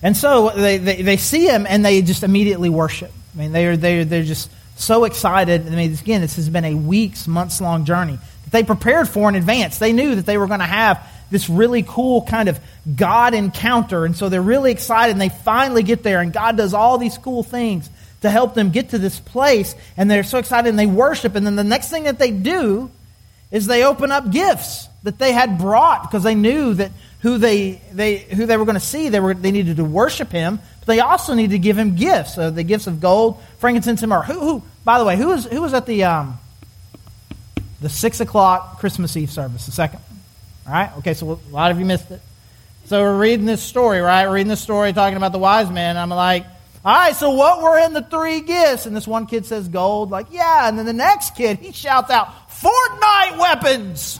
And 0.02 0.16
so 0.16 0.50
they, 0.50 0.78
they, 0.78 1.02
they 1.02 1.16
see 1.16 1.46
him 1.46 1.66
and 1.68 1.84
they 1.84 2.02
just 2.02 2.22
immediately 2.22 2.68
worship. 2.68 3.12
I 3.34 3.38
mean, 3.38 3.52
they're, 3.52 3.76
they're, 3.76 4.04
they're 4.04 4.22
just 4.22 4.50
so 4.76 5.04
excited. 5.04 5.66
I 5.66 5.70
mean, 5.70 5.92
again, 5.92 6.20
this 6.22 6.36
has 6.36 6.48
been 6.48 6.64
a 6.64 6.74
weeks, 6.74 7.26
months 7.28 7.60
long 7.60 7.84
journey 7.84 8.18
that 8.44 8.50
they 8.50 8.62
prepared 8.62 9.08
for 9.08 9.28
in 9.28 9.34
advance. 9.34 9.78
They 9.78 9.92
knew 9.92 10.14
that 10.14 10.26
they 10.26 10.38
were 10.38 10.46
going 10.46 10.60
to 10.60 10.66
have 10.66 11.06
this 11.30 11.48
really 11.48 11.84
cool 11.86 12.22
kind 12.22 12.48
of 12.48 12.58
God 12.96 13.34
encounter. 13.34 14.04
And 14.04 14.16
so 14.16 14.28
they're 14.28 14.42
really 14.42 14.72
excited 14.72 15.12
and 15.12 15.20
they 15.20 15.28
finally 15.28 15.82
get 15.82 16.02
there 16.02 16.20
and 16.20 16.32
God 16.32 16.56
does 16.56 16.74
all 16.74 16.98
these 16.98 17.18
cool 17.18 17.42
things 17.42 17.88
to 18.22 18.30
help 18.30 18.54
them 18.54 18.70
get 18.70 18.90
to 18.90 18.98
this 18.98 19.20
place. 19.20 19.74
And 19.96 20.10
they're 20.10 20.24
so 20.24 20.38
excited 20.38 20.68
and 20.68 20.78
they 20.78 20.86
worship. 20.86 21.34
And 21.34 21.46
then 21.46 21.56
the 21.56 21.64
next 21.64 21.90
thing 21.90 22.04
that 22.04 22.18
they 22.18 22.30
do 22.30 22.90
is 23.50 23.66
they 23.66 23.84
open 23.84 24.12
up 24.12 24.30
gifts 24.30 24.88
that 25.02 25.18
they 25.18 25.32
had 25.32 25.58
brought 25.58 26.02
because 26.02 26.22
they 26.22 26.34
knew 26.34 26.74
that 26.74 26.92
who 27.20 27.38
they, 27.38 27.80
they, 27.92 28.18
who 28.18 28.46
they 28.46 28.56
were 28.56 28.64
going 28.64 28.74
to 28.76 28.80
see, 28.80 29.08
they, 29.08 29.20
were, 29.20 29.34
they 29.34 29.50
needed 29.50 29.76
to 29.76 29.84
worship 29.84 30.30
him, 30.32 30.58
but 30.78 30.86
they 30.86 31.00
also 31.00 31.34
needed 31.34 31.52
to 31.52 31.58
give 31.58 31.78
him 31.78 31.96
gifts. 31.96 32.34
So 32.34 32.50
the 32.50 32.62
gifts 32.62 32.86
of 32.86 33.00
gold, 33.00 33.42
frankincense, 33.58 34.02
and 34.02 34.10
myrrh. 34.10 34.22
Who, 34.22 34.40
who, 34.40 34.62
by 34.84 34.98
the 34.98 35.04
way, 35.04 35.16
who 35.16 35.28
was, 35.28 35.44
who 35.46 35.60
was 35.60 35.74
at 35.74 35.86
the, 35.86 36.04
um, 36.04 36.38
the 37.80 37.88
6 37.88 38.20
o'clock 38.20 38.78
Christmas 38.78 39.16
Eve 39.16 39.30
service, 39.30 39.66
the 39.66 39.72
second? 39.72 40.00
All 40.66 40.72
right? 40.72 40.90
Okay, 40.98 41.14
so 41.14 41.32
a 41.32 41.52
lot 41.52 41.70
of 41.70 41.78
you 41.78 41.84
missed 41.84 42.10
it. 42.10 42.22
So 42.86 43.00
we're 43.02 43.18
reading 43.18 43.46
this 43.46 43.62
story, 43.62 44.00
right? 44.00 44.26
We're 44.26 44.34
reading 44.34 44.48
this 44.48 44.60
story 44.60 44.92
talking 44.92 45.16
about 45.16 45.32
the 45.32 45.38
wise 45.38 45.70
men. 45.70 45.96
I'm 45.96 46.08
like, 46.08 46.46
all 46.82 46.94
right, 46.94 47.14
so 47.14 47.30
what 47.30 47.60
were 47.60 47.78
in 47.78 47.92
the 47.92 48.00
three 48.00 48.40
gifts? 48.40 48.86
And 48.86 48.96
this 48.96 49.06
one 49.06 49.26
kid 49.26 49.44
says 49.44 49.68
gold. 49.68 50.10
Like, 50.10 50.28
yeah. 50.30 50.66
And 50.66 50.78
then 50.78 50.86
the 50.86 50.94
next 50.94 51.34
kid, 51.36 51.58
he 51.58 51.72
shouts 51.72 52.10
out, 52.10 52.48
Fortnite 52.48 53.38
weapons. 53.38 54.18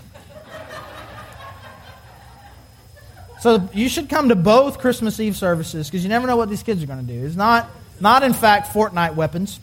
So 3.41 3.67
you 3.73 3.89
should 3.89 4.11
come 4.11 4.29
to 4.29 4.37
both 4.37 4.79
Christmas 4.79 5.19
Eve 5.19 5.35
services 5.35 5.89
because 5.89 6.03
you 6.03 6.11
never 6.11 6.27
know 6.27 6.37
what 6.37 6.51
these 6.51 6.63
kids 6.63 6.83
are 6.83 6.87
going 6.87 7.07
to 7.07 7.11
do. 7.11 7.25
It's 7.25 7.37
not, 7.37 7.71
not 7.99 8.23
in 8.23 8.35
fact, 8.35 8.75
Fortnite 8.75 9.15
weapons. 9.15 9.59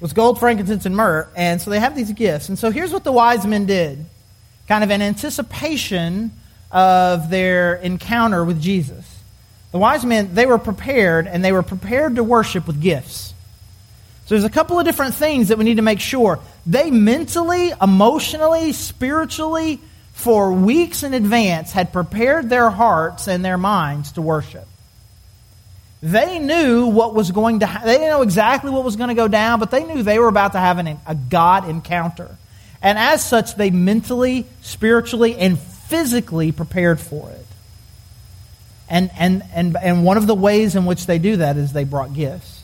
was 0.00 0.14
gold, 0.14 0.40
frankincense, 0.40 0.86
and 0.86 0.96
myrrh. 0.96 1.28
And 1.36 1.60
so 1.60 1.70
they 1.70 1.80
have 1.80 1.94
these 1.94 2.12
gifts. 2.12 2.48
And 2.48 2.58
so 2.58 2.70
here's 2.70 2.94
what 2.94 3.04
the 3.04 3.12
wise 3.12 3.46
men 3.46 3.66
did, 3.66 4.06
kind 4.68 4.82
of 4.82 4.90
in 4.90 5.02
anticipation 5.02 6.32
of 6.72 7.28
their 7.28 7.74
encounter 7.74 8.42
with 8.42 8.62
Jesus. 8.62 9.15
The 9.76 9.80
wise 9.80 10.06
men, 10.06 10.32
they 10.32 10.46
were 10.46 10.56
prepared, 10.56 11.26
and 11.26 11.44
they 11.44 11.52
were 11.52 11.62
prepared 11.62 12.16
to 12.16 12.24
worship 12.24 12.66
with 12.66 12.80
gifts. 12.80 13.34
So 14.24 14.34
there's 14.34 14.44
a 14.44 14.48
couple 14.48 14.78
of 14.78 14.86
different 14.86 15.14
things 15.14 15.48
that 15.48 15.58
we 15.58 15.64
need 15.64 15.74
to 15.74 15.82
make 15.82 16.00
sure. 16.00 16.38
They 16.64 16.90
mentally, 16.90 17.74
emotionally, 17.82 18.72
spiritually, 18.72 19.78
for 20.14 20.50
weeks 20.50 21.02
in 21.02 21.12
advance, 21.12 21.72
had 21.72 21.92
prepared 21.92 22.48
their 22.48 22.70
hearts 22.70 23.28
and 23.28 23.44
their 23.44 23.58
minds 23.58 24.12
to 24.12 24.22
worship. 24.22 24.66
They 26.00 26.38
knew 26.38 26.86
what 26.86 27.12
was 27.12 27.30
going 27.30 27.60
to, 27.60 27.80
they 27.84 27.98
didn't 27.98 28.08
know 28.08 28.22
exactly 28.22 28.70
what 28.70 28.82
was 28.82 28.96
going 28.96 29.08
to 29.08 29.14
go 29.14 29.28
down, 29.28 29.60
but 29.60 29.70
they 29.70 29.84
knew 29.84 30.02
they 30.02 30.18
were 30.18 30.28
about 30.28 30.52
to 30.52 30.58
have 30.58 30.78
an, 30.78 30.98
a 31.06 31.14
God 31.14 31.68
encounter. 31.68 32.34
And 32.80 32.96
as 32.96 33.22
such, 33.22 33.56
they 33.56 33.68
mentally, 33.68 34.46
spiritually, 34.62 35.36
and 35.36 35.58
physically 35.58 36.50
prepared 36.50 36.98
for 36.98 37.30
it. 37.30 37.45
And, 38.88 39.10
and, 39.18 39.42
and, 39.52 39.76
and 39.76 40.04
one 40.04 40.16
of 40.16 40.26
the 40.26 40.34
ways 40.34 40.76
in 40.76 40.86
which 40.86 41.06
they 41.06 41.18
do 41.18 41.38
that 41.38 41.56
is 41.56 41.72
they 41.72 41.84
brought 41.84 42.14
gifts. 42.14 42.62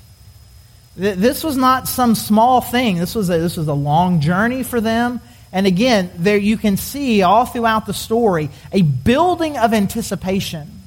This 0.96 1.42
was 1.42 1.56
not 1.56 1.88
some 1.88 2.14
small 2.14 2.60
thing. 2.60 2.98
This 2.98 3.14
was 3.14 3.30
a, 3.30 3.38
this 3.38 3.56
was 3.56 3.66
a 3.66 3.74
long 3.74 4.20
journey 4.20 4.62
for 4.62 4.80
them. 4.80 5.20
And 5.50 5.66
again, 5.66 6.10
there 6.16 6.36
you 6.36 6.56
can 6.56 6.76
see 6.76 7.22
all 7.22 7.44
throughout 7.44 7.86
the 7.86 7.94
story 7.94 8.50
a 8.72 8.82
building 8.82 9.56
of 9.56 9.72
anticipation 9.72 10.80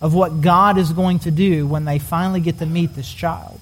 of 0.00 0.14
what 0.14 0.40
God 0.40 0.78
is 0.78 0.92
going 0.92 1.20
to 1.20 1.30
do 1.30 1.66
when 1.66 1.84
they 1.84 1.98
finally 1.98 2.40
get 2.40 2.58
to 2.58 2.66
meet 2.66 2.94
this 2.94 3.12
child. 3.12 3.60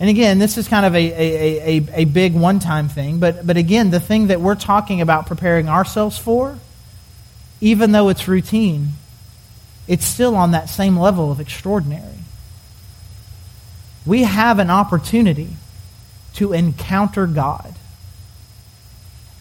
And 0.00 0.10
again, 0.10 0.40
this 0.40 0.58
is 0.58 0.66
kind 0.66 0.84
of 0.84 0.94
a, 0.94 0.98
a, 0.98 1.78
a, 1.78 1.88
a 2.00 2.04
big 2.04 2.34
one 2.34 2.58
time 2.58 2.88
thing, 2.88 3.20
but, 3.20 3.46
but 3.46 3.56
again, 3.56 3.90
the 3.90 4.00
thing 4.00 4.26
that 4.26 4.40
we're 4.40 4.56
talking 4.56 5.00
about 5.00 5.26
preparing 5.26 5.68
ourselves 5.68 6.18
for, 6.18 6.58
even 7.64 7.92
though 7.92 8.10
it's 8.10 8.28
routine, 8.28 8.90
it's 9.88 10.04
still 10.04 10.36
on 10.36 10.50
that 10.50 10.68
same 10.68 10.98
level 10.98 11.32
of 11.32 11.40
extraordinary. 11.40 12.18
We 14.04 14.24
have 14.24 14.58
an 14.58 14.68
opportunity 14.68 15.48
to 16.34 16.52
encounter 16.52 17.26
God. 17.26 17.74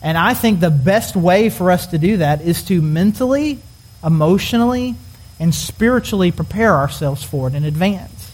And 0.02 0.18
I 0.18 0.36
think 0.36 0.62
the 0.62 0.70
best 0.70 1.18
way 1.18 1.50
for 1.50 1.70
us 1.70 1.88
to 1.88 1.98
do 1.98 2.18
that 2.18 2.40
is 2.42 2.64
to 2.64 2.82
mentally 2.82 3.60
emotionally, 4.02 4.96
and 5.40 5.54
spiritually 5.54 6.32
prepare 6.32 6.76
ourselves 6.76 7.24
for 7.24 7.50
it 7.50 7.56
in 7.56 7.66
advance. 7.66 8.32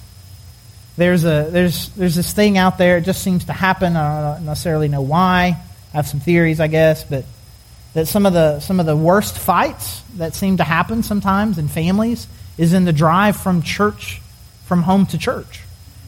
There's, 0.97 1.23
a, 1.23 1.47
there's, 1.49 1.89
there's 1.89 2.15
this 2.15 2.33
thing 2.33 2.59
out 2.59 2.77
there, 2.77 2.97
it 2.97 3.05
just 3.05 3.23
seems 3.23 3.45
to 3.45 3.53
happen. 3.53 3.95
I 3.95 4.35
don't 4.35 4.45
necessarily 4.45 4.87
know 4.87 5.01
why. 5.01 5.57
I 5.93 5.97
have 5.97 6.07
some 6.07 6.19
theories, 6.19 6.59
I 6.59 6.67
guess, 6.67 7.03
but 7.03 7.25
that 7.99 8.07
some 8.07 8.25
of 8.25 8.33
the, 8.33 8.59
some 8.61 8.79
of 8.79 8.85
the 8.85 8.95
worst 8.95 9.37
fights 9.37 10.01
that 10.15 10.33
seem 10.33 10.57
to 10.57 10.63
happen 10.63 11.03
sometimes 11.03 11.57
in 11.57 11.67
families 11.67 12.27
is 12.57 12.71
in 12.71 12.85
the 12.85 12.93
drive 12.93 13.35
from 13.35 13.61
church, 13.61 14.21
from 14.65 14.83
home 14.83 15.05
to 15.07 15.17
church. 15.17 15.63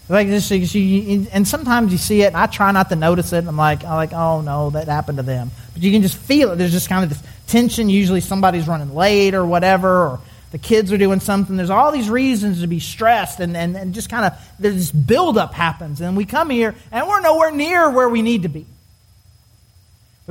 Like 0.07 0.27
this, 0.27 0.51
and 0.51 1.47
sometimes 1.47 1.91
you 1.91 1.97
see 1.97 2.21
it, 2.23 2.27
and 2.27 2.37
I 2.37 2.47
try 2.47 2.71
not 2.71 2.89
to 2.89 2.95
notice 2.95 3.31
it. 3.31 3.45
I'm 3.47 3.55
like, 3.55 3.85
I'm 3.85 3.95
like, 3.95 4.11
oh 4.11 4.41
no, 4.41 4.69
that 4.71 4.87
happened 4.87 5.19
to 5.19 5.23
them. 5.23 5.51
But 5.73 5.83
you 5.83 5.91
can 5.91 6.01
just 6.01 6.17
feel 6.17 6.51
it. 6.51 6.57
There's 6.57 6.73
just 6.73 6.89
kind 6.89 7.03
of 7.03 7.09
this 7.09 7.23
tension. 7.47 7.89
Usually 7.89 8.19
somebody's 8.19 8.67
running 8.67 8.93
late 8.93 9.33
or 9.33 9.45
whatever, 9.45 10.07
or 10.07 10.19
the 10.51 10.57
kids 10.57 10.91
are 10.91 10.97
doing 10.97 11.21
something. 11.21 11.55
There's 11.55 11.69
all 11.69 11.93
these 11.93 12.09
reasons 12.09 12.59
to 12.59 12.67
be 12.67 12.79
stressed, 12.79 13.39
and, 13.39 13.55
and, 13.55 13.77
and 13.77 13.93
just 13.93 14.09
kind 14.09 14.25
of 14.25 14.33
this 14.59 14.91
buildup 14.91 15.53
happens. 15.53 16.01
And 16.01 16.17
we 16.17 16.25
come 16.25 16.49
here, 16.49 16.75
and 16.91 17.07
we're 17.07 17.21
nowhere 17.21 17.51
near 17.51 17.89
where 17.89 18.09
we 18.09 18.21
need 18.21 18.43
to 18.43 18.49
be. 18.49 18.65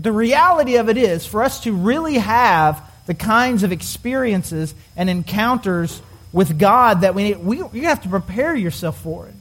But 0.01 0.05
the 0.05 0.13
reality 0.13 0.77
of 0.77 0.89
it 0.89 0.97
is, 0.97 1.27
for 1.27 1.43
us 1.43 1.61
to 1.65 1.75
really 1.75 2.15
have 2.15 2.83
the 3.05 3.13
kinds 3.13 3.65
of 3.65 3.71
experiences 3.71 4.75
and 4.97 5.11
encounters 5.11 6.01
with 6.33 6.59
God 6.59 7.03
that 7.03 7.15
we 7.15 7.25
need, 7.25 7.45
we, 7.45 7.59
you 7.59 7.83
have 7.83 8.03
to 8.05 8.09
prepare 8.09 8.55
yourself 8.55 8.99
for 8.99 9.27
it. 9.27 9.35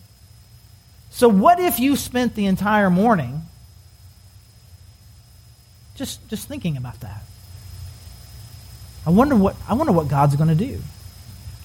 So, 1.12 1.30
what 1.30 1.62
if 1.62 1.80
you 1.80 1.96
spent 1.96 2.36
the 2.36 2.46
entire 2.46 2.90
morning 2.90 3.44
just, 5.96 6.28
just 6.28 6.50
thinking 6.50 6.76
about 6.76 7.00
that? 7.00 7.24
I 9.08 9.12
wonder 9.12 9.38
what, 9.38 9.56
I 9.66 9.76
wonder 9.76 9.94
what 9.94 10.10
God's 10.10 10.36
going 10.36 10.50
to 10.50 10.56
do. 10.56 10.82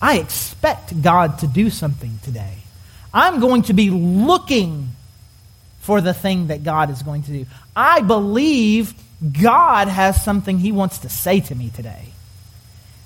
I 0.00 0.18
expect 0.18 1.02
God 1.02 1.40
to 1.40 1.48
do 1.48 1.68
something 1.68 2.20
today. 2.22 2.58
I'm 3.12 3.40
going 3.40 3.62
to 3.62 3.72
be 3.72 3.90
looking 3.90 4.90
for 5.84 6.00
the 6.00 6.14
thing 6.14 6.46
that 6.46 6.64
God 6.64 6.88
is 6.88 7.02
going 7.02 7.24
to 7.24 7.30
do. 7.30 7.46
I 7.76 8.00
believe 8.00 8.94
God 9.20 9.88
has 9.88 10.24
something 10.24 10.58
He 10.58 10.72
wants 10.72 11.00
to 11.00 11.10
say 11.10 11.40
to 11.40 11.54
me 11.54 11.68
today. 11.68 12.06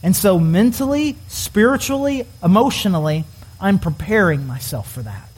And 0.01 0.15
so, 0.15 0.39
mentally, 0.39 1.17
spiritually, 1.27 2.25
emotionally, 2.43 3.25
I'm 3.61 3.81
preparing 3.81 4.47
myself 4.47 4.93
for 4.93 5.03
that. 5.03 5.29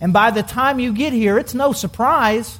And 0.00 0.12
by 0.12 0.32
the 0.32 0.42
time 0.42 0.80
you 0.80 0.92
get 0.92 1.12
here, 1.12 1.38
it's 1.38 1.54
no 1.54 1.72
surprise. 1.72 2.58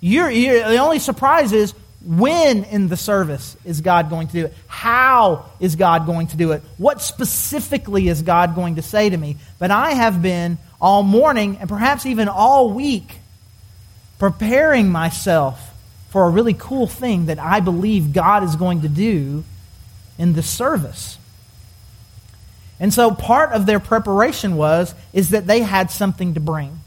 You're, 0.00 0.30
you're, 0.30 0.66
the 0.66 0.78
only 0.78 0.98
surprise 0.98 1.52
is 1.52 1.74
when 2.02 2.64
in 2.64 2.88
the 2.88 2.96
service 2.96 3.54
is 3.66 3.82
God 3.82 4.08
going 4.08 4.28
to 4.28 4.32
do 4.32 4.46
it? 4.46 4.54
How 4.66 5.44
is 5.60 5.76
God 5.76 6.06
going 6.06 6.28
to 6.28 6.38
do 6.38 6.52
it? 6.52 6.62
What 6.78 7.02
specifically 7.02 8.08
is 8.08 8.22
God 8.22 8.54
going 8.54 8.76
to 8.76 8.82
say 8.82 9.10
to 9.10 9.16
me? 9.16 9.36
But 9.58 9.70
I 9.70 9.90
have 9.90 10.22
been 10.22 10.56
all 10.80 11.02
morning 11.02 11.58
and 11.60 11.68
perhaps 11.68 12.06
even 12.06 12.28
all 12.28 12.70
week 12.70 13.18
preparing 14.18 14.90
myself 14.90 15.74
for 16.10 16.24
a 16.24 16.30
really 16.30 16.54
cool 16.54 16.86
thing 16.86 17.26
that 17.26 17.38
I 17.38 17.60
believe 17.60 18.12
God 18.12 18.42
is 18.42 18.56
going 18.56 18.82
to 18.82 18.88
do 18.88 19.44
in 20.18 20.32
the 20.32 20.42
service. 20.42 21.18
And 22.78 22.92
so 22.92 23.10
part 23.12 23.52
of 23.52 23.66
their 23.66 23.80
preparation 23.80 24.56
was 24.56 24.94
is 25.12 25.30
that 25.30 25.46
they 25.46 25.60
had 25.60 25.90
something 25.90 26.34
to 26.34 26.40
bring. 26.40 26.80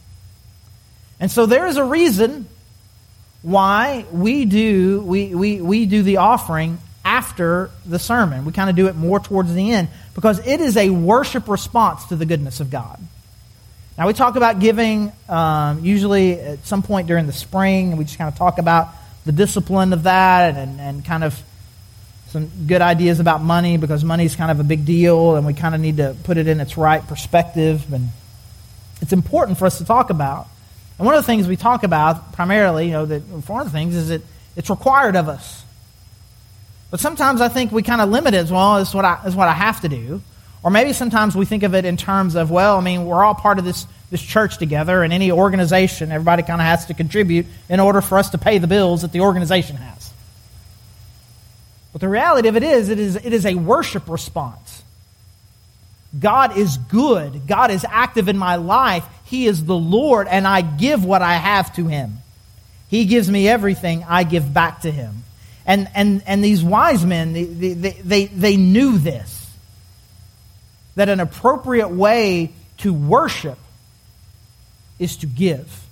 And 1.19 1.31
so 1.31 1.45
there 1.45 1.67
is 1.67 1.77
a 1.77 1.83
reason 1.83 2.47
why 3.43 4.05
we 4.11 4.45
do 4.45 5.01
we, 5.01 5.35
we, 5.35 5.61
we 5.61 5.85
do 5.85 6.01
the 6.01 6.17
offering 6.17 6.79
after 7.05 7.69
the 7.85 7.99
sermon. 7.99 8.45
We 8.45 8.51
kind 8.51 8.69
of 8.69 8.75
do 8.75 8.87
it 8.87 8.95
more 8.95 9.19
towards 9.19 9.53
the 9.53 9.71
end 9.71 9.89
because 10.15 10.45
it 10.45 10.61
is 10.61 10.77
a 10.77 10.89
worship 10.89 11.47
response 11.47 12.05
to 12.05 12.15
the 12.15 12.25
goodness 12.25 12.59
of 12.59 12.69
God. 12.69 12.99
Now 13.97 14.07
we 14.07 14.13
talk 14.13 14.35
about 14.35 14.59
giving 14.59 15.11
um, 15.29 15.85
usually 15.85 16.39
at 16.39 16.65
some 16.65 16.81
point 16.81 17.07
during 17.07 17.27
the 17.27 17.33
spring, 17.33 17.89
and 17.89 17.99
we 17.99 18.05
just 18.05 18.17
kind 18.17 18.31
of 18.31 18.37
talk 18.37 18.57
about 18.57 18.89
the 19.25 19.31
discipline 19.31 19.93
of 19.93 20.03
that 20.03 20.57
and, 20.57 20.81
and 20.81 21.05
kind 21.05 21.23
of 21.23 21.39
some 22.29 22.49
good 22.65 22.81
ideas 22.81 23.19
about 23.19 23.41
money 23.41 23.77
because 23.77 24.03
money 24.03 24.25
is 24.25 24.35
kind 24.35 24.49
of 24.49 24.59
a 24.59 24.63
big 24.63 24.85
deal, 24.85 25.35
and 25.35 25.45
we 25.45 25.53
kind 25.53 25.75
of 25.75 25.81
need 25.81 25.97
to 25.97 26.15
put 26.23 26.37
it 26.37 26.47
in 26.47 26.59
its 26.59 26.75
right 26.75 27.05
perspective. 27.07 27.93
And 27.93 28.09
it's 29.01 29.13
important 29.13 29.59
for 29.59 29.67
us 29.67 29.77
to 29.77 29.85
talk 29.85 30.09
about. 30.09 30.47
And 30.97 31.05
one 31.05 31.15
of 31.15 31.21
the 31.21 31.27
things 31.27 31.47
we 31.47 31.55
talk 31.55 31.83
about 31.83 32.33
primarily, 32.33 32.87
you 32.87 32.91
know, 32.93 33.05
that 33.05 33.21
one 33.21 33.61
of 33.61 33.67
the 33.67 33.71
things 33.71 33.95
is 33.95 34.09
that 34.09 34.21
it's 34.55 34.71
required 34.71 35.15
of 35.15 35.29
us. 35.29 35.63
But 36.89 36.99
sometimes 36.99 37.41
I 37.41 37.49
think 37.49 37.71
we 37.71 37.83
kind 37.83 38.01
of 38.01 38.09
limit 38.09 38.33
it 38.33 38.37
as 38.37 38.51
well 38.51 38.77
as 38.77 38.93
what 38.93 39.05
I, 39.05 39.19
as 39.23 39.35
what 39.35 39.47
I 39.47 39.53
have 39.53 39.81
to 39.81 39.89
do. 39.89 40.21
Or 40.63 40.71
maybe 40.71 40.93
sometimes 40.93 41.35
we 41.35 41.45
think 41.45 41.63
of 41.63 41.75
it 41.75 41.83
in 41.83 41.97
terms 41.97 42.35
of, 42.35 42.49
well, 42.49 42.77
I 42.77 42.81
mean, 42.81 43.05
we're 43.05 43.23
all 43.23 43.35
part 43.35 43.59
of 43.59 43.65
this, 43.65 43.85
this 44.09 44.21
church 44.21 44.57
together, 44.57 45.03
and 45.03 45.11
any 45.11 45.29
organization, 45.29 46.11
everybody 46.11 46.41
kind 46.41 46.61
of 46.61 46.65
has 46.65 46.85
to 46.85 46.93
contribute 46.93 47.47
in 47.67 47.81
order 47.81 47.99
for 47.99 48.17
us 48.17 48.29
to 48.29 48.37
pay 48.37 48.59
the 48.59 48.67
bills 48.67 49.01
that 49.01 49.11
the 49.11 49.21
organization 49.21 49.75
has. 49.75 50.11
But 51.91 51.99
the 51.99 52.07
reality 52.07 52.47
of 52.47 52.55
it 52.55 52.63
is, 52.63 52.87
it 52.87 52.97
is, 52.97 53.17
it 53.17 53.33
is 53.33 53.45
a 53.45 53.55
worship 53.55 54.07
response. 54.07 54.83
God 56.17 56.57
is 56.57 56.77
good. 56.77 57.45
God 57.45 57.69
is 57.69 57.85
active 57.87 58.29
in 58.29 58.37
my 58.37 58.55
life. 58.55 59.05
He 59.25 59.47
is 59.47 59.65
the 59.65 59.75
Lord, 59.75 60.27
and 60.29 60.47
I 60.47 60.61
give 60.61 61.03
what 61.03 61.21
I 61.21 61.33
have 61.33 61.75
to 61.75 61.87
Him. 61.87 62.19
He 62.87 63.05
gives 63.05 63.29
me 63.29 63.49
everything, 63.49 64.05
I 64.07 64.23
give 64.23 64.53
back 64.53 64.81
to 64.81 64.91
Him. 64.91 65.23
And, 65.65 65.89
and, 65.93 66.23
and 66.25 66.41
these 66.41 66.63
wise 66.63 67.05
men, 67.05 67.33
they, 67.33 67.43
they, 67.43 67.91
they, 67.91 68.25
they 68.27 68.57
knew 68.57 68.97
this 68.97 69.42
that 70.95 71.09
an 71.09 71.19
appropriate 71.19 71.89
way 71.89 72.51
to 72.77 72.93
worship 72.93 73.57
is 74.99 75.17
to 75.17 75.25
give. 75.25 75.83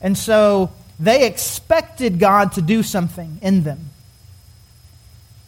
And 0.00 0.16
so 0.16 0.70
they 1.00 1.26
expected 1.26 2.18
God 2.18 2.52
to 2.52 2.62
do 2.62 2.82
something 2.82 3.38
in 3.42 3.62
them. 3.62 3.90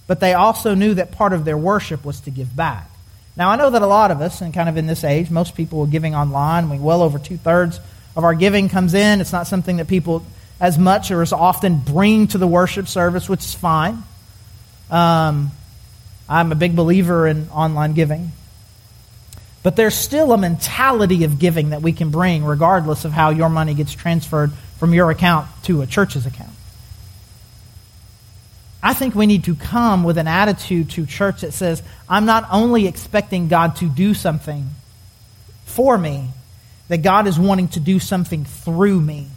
But 0.07 0.21
they 0.21 0.35
also 0.35 0.75
knew 0.75 0.95
that 0.95 1.13
part 1.13 1.33
of 1.33 1.45
their 1.45 1.59
worship 1.59 2.05
was 2.05 2.21
to 2.23 2.31
give 2.31 2.55
back. 2.55 2.91
Now, 3.37 3.51
I 3.51 3.57
know 3.57 3.71
that 3.71 3.83
a 3.83 3.87
lot 3.87 4.11
of 4.11 4.21
us, 4.21 4.41
and 4.41 4.53
kind 4.53 4.69
of 4.69 4.77
in 4.77 4.87
this 4.87 5.05
age, 5.05 5.31
most 5.31 5.55
people 5.55 5.83
are 5.83 5.87
giving 5.87 6.15
online. 6.15 6.69
We 6.69 6.79
well 6.79 7.03
over 7.03 7.19
two 7.19 7.37
thirds 7.37 7.79
of 8.17 8.25
our 8.25 8.35
giving 8.35 8.69
comes 8.69 8.95
in. 8.95 9.21
It's 9.21 9.33
not 9.33 9.47
something 9.47 9.77
that 9.77 9.87
people 9.89 10.25
as 10.61 10.79
much 10.79 11.11
or 11.11 11.23
as 11.23 11.33
often 11.33 11.79
bring 11.79 12.27
to 12.29 12.39
the 12.39 12.47
worship 12.47 12.87
service, 12.89 13.29
which 13.29 13.41
is 13.41 13.55
fine. 13.55 14.03
Um, 14.91 15.53
I'm 16.31 16.53
a 16.53 16.55
big 16.55 16.77
believer 16.77 17.27
in 17.27 17.49
online 17.51 17.93
giving. 17.93 18.31
But 19.63 19.77
there's 19.77 19.95
still 19.95 20.33
a 20.33 20.39
mentality 20.39 21.25
of 21.25 21.39
giving 21.39 21.71
that 21.71 21.83
we 21.83 21.93
can 21.93 22.11
bring 22.11 22.45
regardless 22.45 23.05
of 23.05 23.13
how 23.13 23.31
your 23.31 23.51
money 23.51 23.75
gets 23.75 23.93
transferred 23.93 24.53
from 24.79 24.95
your 24.95 25.11
account 25.11 25.49
to 25.65 25.83
a 25.83 25.87
church's 25.87 26.25
account. 26.25 26.53
I 28.83 28.95
think 28.95 29.15
we 29.15 29.27
need 29.27 29.45
to 29.45 29.55
come 29.55 30.05
with 30.05 30.17
an 30.17 30.27
attitude 30.27 30.91
to 30.91 31.05
church 31.05 31.43
that 31.43 31.53
says, 31.53 31.83
I'm 32.09 32.25
not 32.25 32.49
only 32.51 32.87
expecting 32.87 33.49
God 33.49 33.77
to 33.77 33.87
do 33.87 34.15
something 34.15 34.71
for 35.67 35.99
me, 35.99 36.31
that 36.89 36.99
God 36.99 37.27
is 37.27 37.39
wanting 37.39 37.69
to 37.69 37.81
do 37.81 37.99
something 37.99 38.45
through 38.45 39.01
me. 39.01 39.29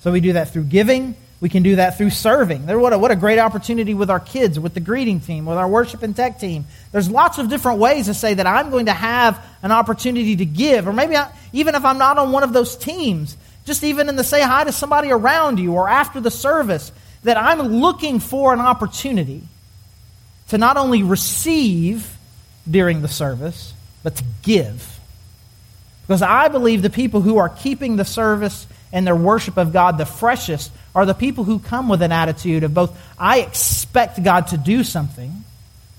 So 0.00 0.12
we 0.12 0.20
do 0.20 0.34
that 0.34 0.50
through 0.52 0.64
giving. 0.64 1.16
We 1.40 1.48
can 1.48 1.62
do 1.62 1.76
that 1.76 1.96
through 1.96 2.10
serving. 2.10 2.66
There, 2.66 2.78
what, 2.78 2.92
a, 2.92 2.98
what 2.98 3.12
a 3.12 3.16
great 3.16 3.38
opportunity 3.38 3.94
with 3.94 4.10
our 4.10 4.18
kids, 4.18 4.58
with 4.58 4.74
the 4.74 4.80
greeting 4.80 5.20
team, 5.20 5.46
with 5.46 5.56
our 5.56 5.68
worship 5.68 6.02
and 6.02 6.14
tech 6.14 6.40
team. 6.40 6.66
There's 6.90 7.08
lots 7.08 7.38
of 7.38 7.48
different 7.48 7.78
ways 7.78 8.06
to 8.06 8.14
say 8.14 8.34
that 8.34 8.46
I'm 8.46 8.70
going 8.70 8.86
to 8.86 8.92
have 8.92 9.44
an 9.62 9.70
opportunity 9.70 10.34
to 10.36 10.44
give. 10.44 10.88
Or 10.88 10.92
maybe 10.92 11.16
I, 11.16 11.32
even 11.52 11.76
if 11.76 11.84
I'm 11.84 11.98
not 11.98 12.18
on 12.18 12.32
one 12.32 12.42
of 12.42 12.52
those 12.52 12.76
teams, 12.76 13.36
just 13.64 13.84
even 13.84 14.08
in 14.08 14.16
the 14.16 14.24
say 14.24 14.42
hi 14.42 14.64
to 14.64 14.72
somebody 14.72 15.12
around 15.12 15.60
you 15.60 15.74
or 15.74 15.88
after 15.88 16.20
the 16.20 16.30
service, 16.30 16.90
that 17.22 17.36
I'm 17.36 17.60
looking 17.60 18.18
for 18.18 18.52
an 18.52 18.60
opportunity 18.60 19.42
to 20.48 20.58
not 20.58 20.76
only 20.76 21.02
receive 21.04 22.16
during 22.68 23.00
the 23.00 23.08
service, 23.08 23.74
but 24.02 24.16
to 24.16 24.24
give. 24.42 24.98
Because 26.06 26.22
I 26.22 26.48
believe 26.48 26.82
the 26.82 26.90
people 26.90 27.20
who 27.20 27.38
are 27.38 27.48
keeping 27.48 27.96
the 27.96 28.04
service 28.04 28.66
and 28.92 29.06
their 29.06 29.16
worship 29.16 29.56
of 29.56 29.72
God 29.72 29.98
the 29.98 30.06
freshest 30.06 30.72
are 30.94 31.06
the 31.06 31.14
people 31.14 31.44
who 31.44 31.58
come 31.58 31.88
with 31.88 32.02
an 32.02 32.12
attitude 32.12 32.64
of 32.64 32.74
both, 32.74 32.98
I 33.18 33.40
expect 33.40 34.22
God 34.22 34.48
to 34.48 34.56
do 34.56 34.84
something 34.84 35.44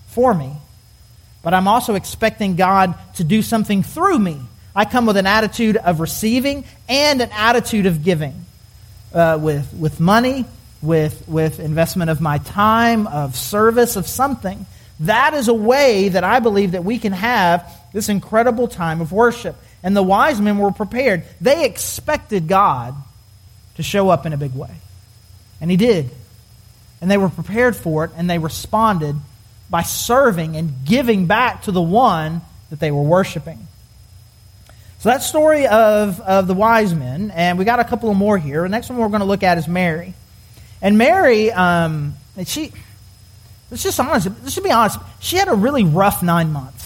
for 0.08 0.34
me, 0.34 0.52
but 1.44 1.54
I'm 1.54 1.68
also 1.68 1.96
expecting 1.96 2.56
God 2.56 2.96
to 3.16 3.24
do 3.24 3.42
something 3.42 3.84
through 3.84 4.20
me. 4.20 4.40
I 4.76 4.86
come 4.86 5.06
with 5.06 5.18
an 5.18 5.28
attitude 5.28 5.78
of 5.78 6.00
receiving 6.00 6.66
and 6.88 7.22
an 7.22 7.30
attitude 7.32 7.86
of 7.86 8.04
giving. 8.04 8.46
Uh, 9.12 9.40
with, 9.42 9.74
with 9.74 10.00
money, 10.00 10.46
with, 10.84 11.28
with 11.28 11.60
investment 11.60 12.12
of 12.12 12.22
my 12.22 12.38
time, 12.38 13.08
of 13.08 13.36
service, 13.36 13.96
of 13.96 14.06
something. 14.06 14.68
That 15.00 15.34
is 15.34 15.48
a 15.48 15.54
way 15.54 16.10
that 16.10 16.24
I 16.24 16.40
believe 16.40 16.74
that 16.74 16.84
we 16.84 17.00
can 17.00 17.14
have 17.14 17.68
this 17.92 18.08
incredible 18.08 18.68
time 18.68 19.02
of 19.02 19.12
worship. 19.12 19.56
And 19.84 19.96
the 19.96 20.04
wise 20.04 20.42
men 20.42 20.58
were 20.58 20.72
prepared. 20.72 21.24
They 21.40 21.66
expected 21.66 22.48
God 22.48 22.96
to 23.76 23.84
show 23.84 24.10
up 24.10 24.26
in 24.26 24.34
a 24.34 24.38
big 24.38 24.54
way. 24.54 24.74
And 25.62 25.72
he 25.72 25.78
did. 25.78 26.10
And 27.02 27.10
they 27.10 27.18
were 27.18 27.30
prepared 27.30 27.76
for 27.76 28.04
it, 28.04 28.12
and 28.18 28.30
they 28.30 28.40
responded 28.40 29.16
by 29.70 29.84
serving 29.84 30.58
and 30.58 30.74
giving 30.86 31.28
back 31.28 31.64
to 31.64 31.72
the 31.72 31.82
one 31.82 32.42
that 32.70 32.80
they 32.80 32.92
were 32.92 33.04
worshiping. 33.04 33.68
So 35.00 35.10
that 35.10 35.24
story 35.24 35.66
of, 35.66 36.20
of 36.20 36.48
the 36.48 36.54
wise 36.54 36.94
men, 36.94 37.32
and 37.32 37.58
we 37.58 37.64
got 37.64 37.80
a 37.80 37.86
couple 37.86 38.12
of 38.12 38.18
more 38.18 38.38
here. 38.38 38.64
The 38.64 38.70
next 38.70 38.90
one 38.90 38.98
we're 38.98 39.08
going 39.08 39.22
to 39.22 39.26
look 39.26 39.44
at 39.44 39.58
is 39.58 39.68
Mary. 39.68 40.14
And 40.82 40.98
Mary, 40.98 41.52
um, 41.52 42.16
she, 42.44 42.74
let's 43.72 43.84
just 43.84 43.98
honest, 44.00 44.28
let's 44.28 44.56
just 44.56 44.64
be 44.64 44.72
honest, 44.72 45.00
she 45.22 45.38
had 45.38 45.48
a 45.48 45.54
really 45.54 45.86
rough 45.86 46.22
nine 46.22 46.52
months. 46.52 46.79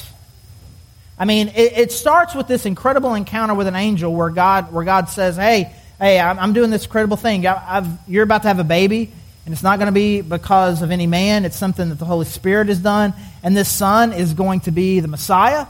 I 1.18 1.26
mean, 1.26 1.50
it, 1.50 1.78
it, 1.78 1.92
starts 1.92 2.34
with 2.34 2.48
this 2.48 2.66
incredible 2.66 3.14
encounter 3.14 3.54
with 3.54 3.68
an 3.68 3.76
angel 3.76 4.14
where 4.14 4.30
God, 4.30 4.74
where 4.74 4.84
God 4.84 5.10
says, 5.10 5.36
"Hey, 5.36 5.72
hey, 6.00 6.20
I'm, 6.20 6.40
I'm 6.40 6.54
doing 6.54 6.72
this 6.72 6.86
incredible 6.86 7.18
thing. 7.18 7.46
I, 7.46 7.86
you're 8.08 8.24
about 8.24 8.42
to 8.44 8.48
have 8.48 8.60
a 8.60 8.64
baby, 8.64 9.12
and 9.46 9.54
it's 9.54 9.62
not 9.62 9.78
going 9.78 9.88
to 9.88 9.94
be 9.94 10.22
because 10.22 10.82
of 10.82 10.90
any 10.90 11.06
man. 11.06 11.46
It's 11.46 11.56
something 11.56 11.90
that 11.90 12.00
the 12.00 12.06
Holy 12.06 12.26
Spirit 12.26 12.68
has 12.68 12.80
done, 12.80 13.14
and 13.44 13.56
this 13.56 13.70
son 13.70 14.12
is 14.12 14.34
going 14.34 14.62
to 14.62 14.72
be 14.72 15.02
the 15.02 15.08
Messiah, 15.08 15.68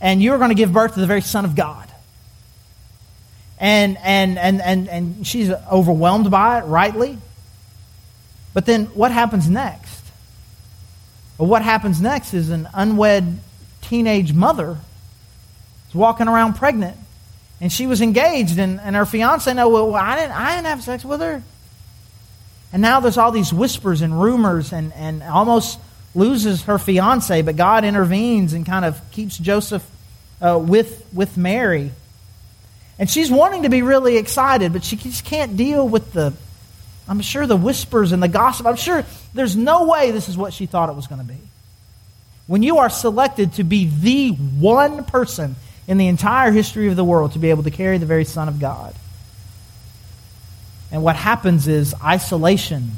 and 0.00 0.22
you're 0.22 0.38
going 0.38 0.50
to 0.50 0.54
give 0.54 0.72
birth 0.72 0.94
to 0.94 1.00
the 1.00 1.06
very 1.06 1.22
Son 1.22 1.44
of 1.44 1.56
God." 1.56 1.90
And 3.58 3.96
and 4.02 4.36
and 4.38 4.60
and 4.60 4.88
and 4.88 5.26
she's 5.26 5.50
overwhelmed 5.50 6.30
by 6.30 6.58
it, 6.58 6.64
rightly. 6.64 7.16
But 8.52 8.66
then 8.66 8.86
what 8.86 9.10
happens 9.10 9.48
next? 9.48 10.02
Well, 11.38 11.48
what 11.48 11.62
happens 11.62 12.00
next 12.00 12.34
is 12.34 12.50
an 12.50 12.68
unwed 12.74 13.38
teenage 13.88 14.32
mother 14.32 14.76
is 15.88 15.94
walking 15.94 16.28
around 16.28 16.54
pregnant. 16.54 16.96
And 17.60 17.72
she 17.72 17.86
was 17.86 18.02
engaged, 18.02 18.58
and, 18.58 18.78
and 18.80 18.94
her 18.94 19.06
fiance, 19.06 19.52
no, 19.54 19.68
well, 19.70 19.94
I 19.94 20.16
didn't, 20.16 20.32
I 20.32 20.56
didn't 20.56 20.66
have 20.66 20.82
sex 20.82 21.04
with 21.04 21.20
her. 21.20 21.42
And 22.72 22.82
now 22.82 23.00
there's 23.00 23.16
all 23.16 23.32
these 23.32 23.52
whispers 23.52 24.02
and 24.02 24.20
rumors, 24.20 24.72
and, 24.72 24.92
and 24.92 25.22
almost 25.22 25.78
loses 26.14 26.62
her 26.64 26.78
fiance, 26.78 27.40
but 27.42 27.56
God 27.56 27.84
intervenes 27.84 28.52
and 28.52 28.66
kind 28.66 28.84
of 28.84 29.00
keeps 29.10 29.38
Joseph 29.38 29.88
uh, 30.42 30.58
with, 30.62 31.06
with 31.14 31.38
Mary. 31.38 31.92
And 32.98 33.08
she's 33.08 33.30
wanting 33.30 33.62
to 33.62 33.70
be 33.70 33.80
really 33.80 34.18
excited, 34.18 34.74
but 34.74 34.84
she 34.84 34.96
just 34.96 35.24
can't 35.24 35.56
deal 35.56 35.88
with 35.88 36.12
the 36.12 36.34
I'm 37.08 37.20
sure 37.20 37.46
the 37.46 37.56
whispers 37.56 38.12
and 38.12 38.22
the 38.22 38.28
gossip, 38.28 38.66
I'm 38.66 38.76
sure 38.76 39.04
there's 39.32 39.56
no 39.56 39.86
way 39.86 40.10
this 40.10 40.28
is 40.28 40.36
what 40.36 40.52
she 40.52 40.66
thought 40.66 40.88
it 40.88 40.96
was 40.96 41.06
going 41.06 41.20
to 41.20 41.26
be. 41.26 41.38
When 42.46 42.62
you 42.62 42.78
are 42.78 42.90
selected 42.90 43.54
to 43.54 43.64
be 43.64 43.86
the 43.86 44.30
one 44.30 45.04
person 45.04 45.56
in 45.88 45.98
the 45.98 46.08
entire 46.08 46.50
history 46.52 46.88
of 46.88 46.96
the 46.96 47.04
world 47.04 47.32
to 47.32 47.38
be 47.38 47.50
able 47.50 47.64
to 47.64 47.70
carry 47.70 47.98
the 47.98 48.06
very 48.06 48.24
Son 48.24 48.48
of 48.48 48.60
God. 48.60 48.94
And 50.92 51.02
what 51.02 51.16
happens 51.16 51.66
is 51.68 51.94
isolation, 52.02 52.92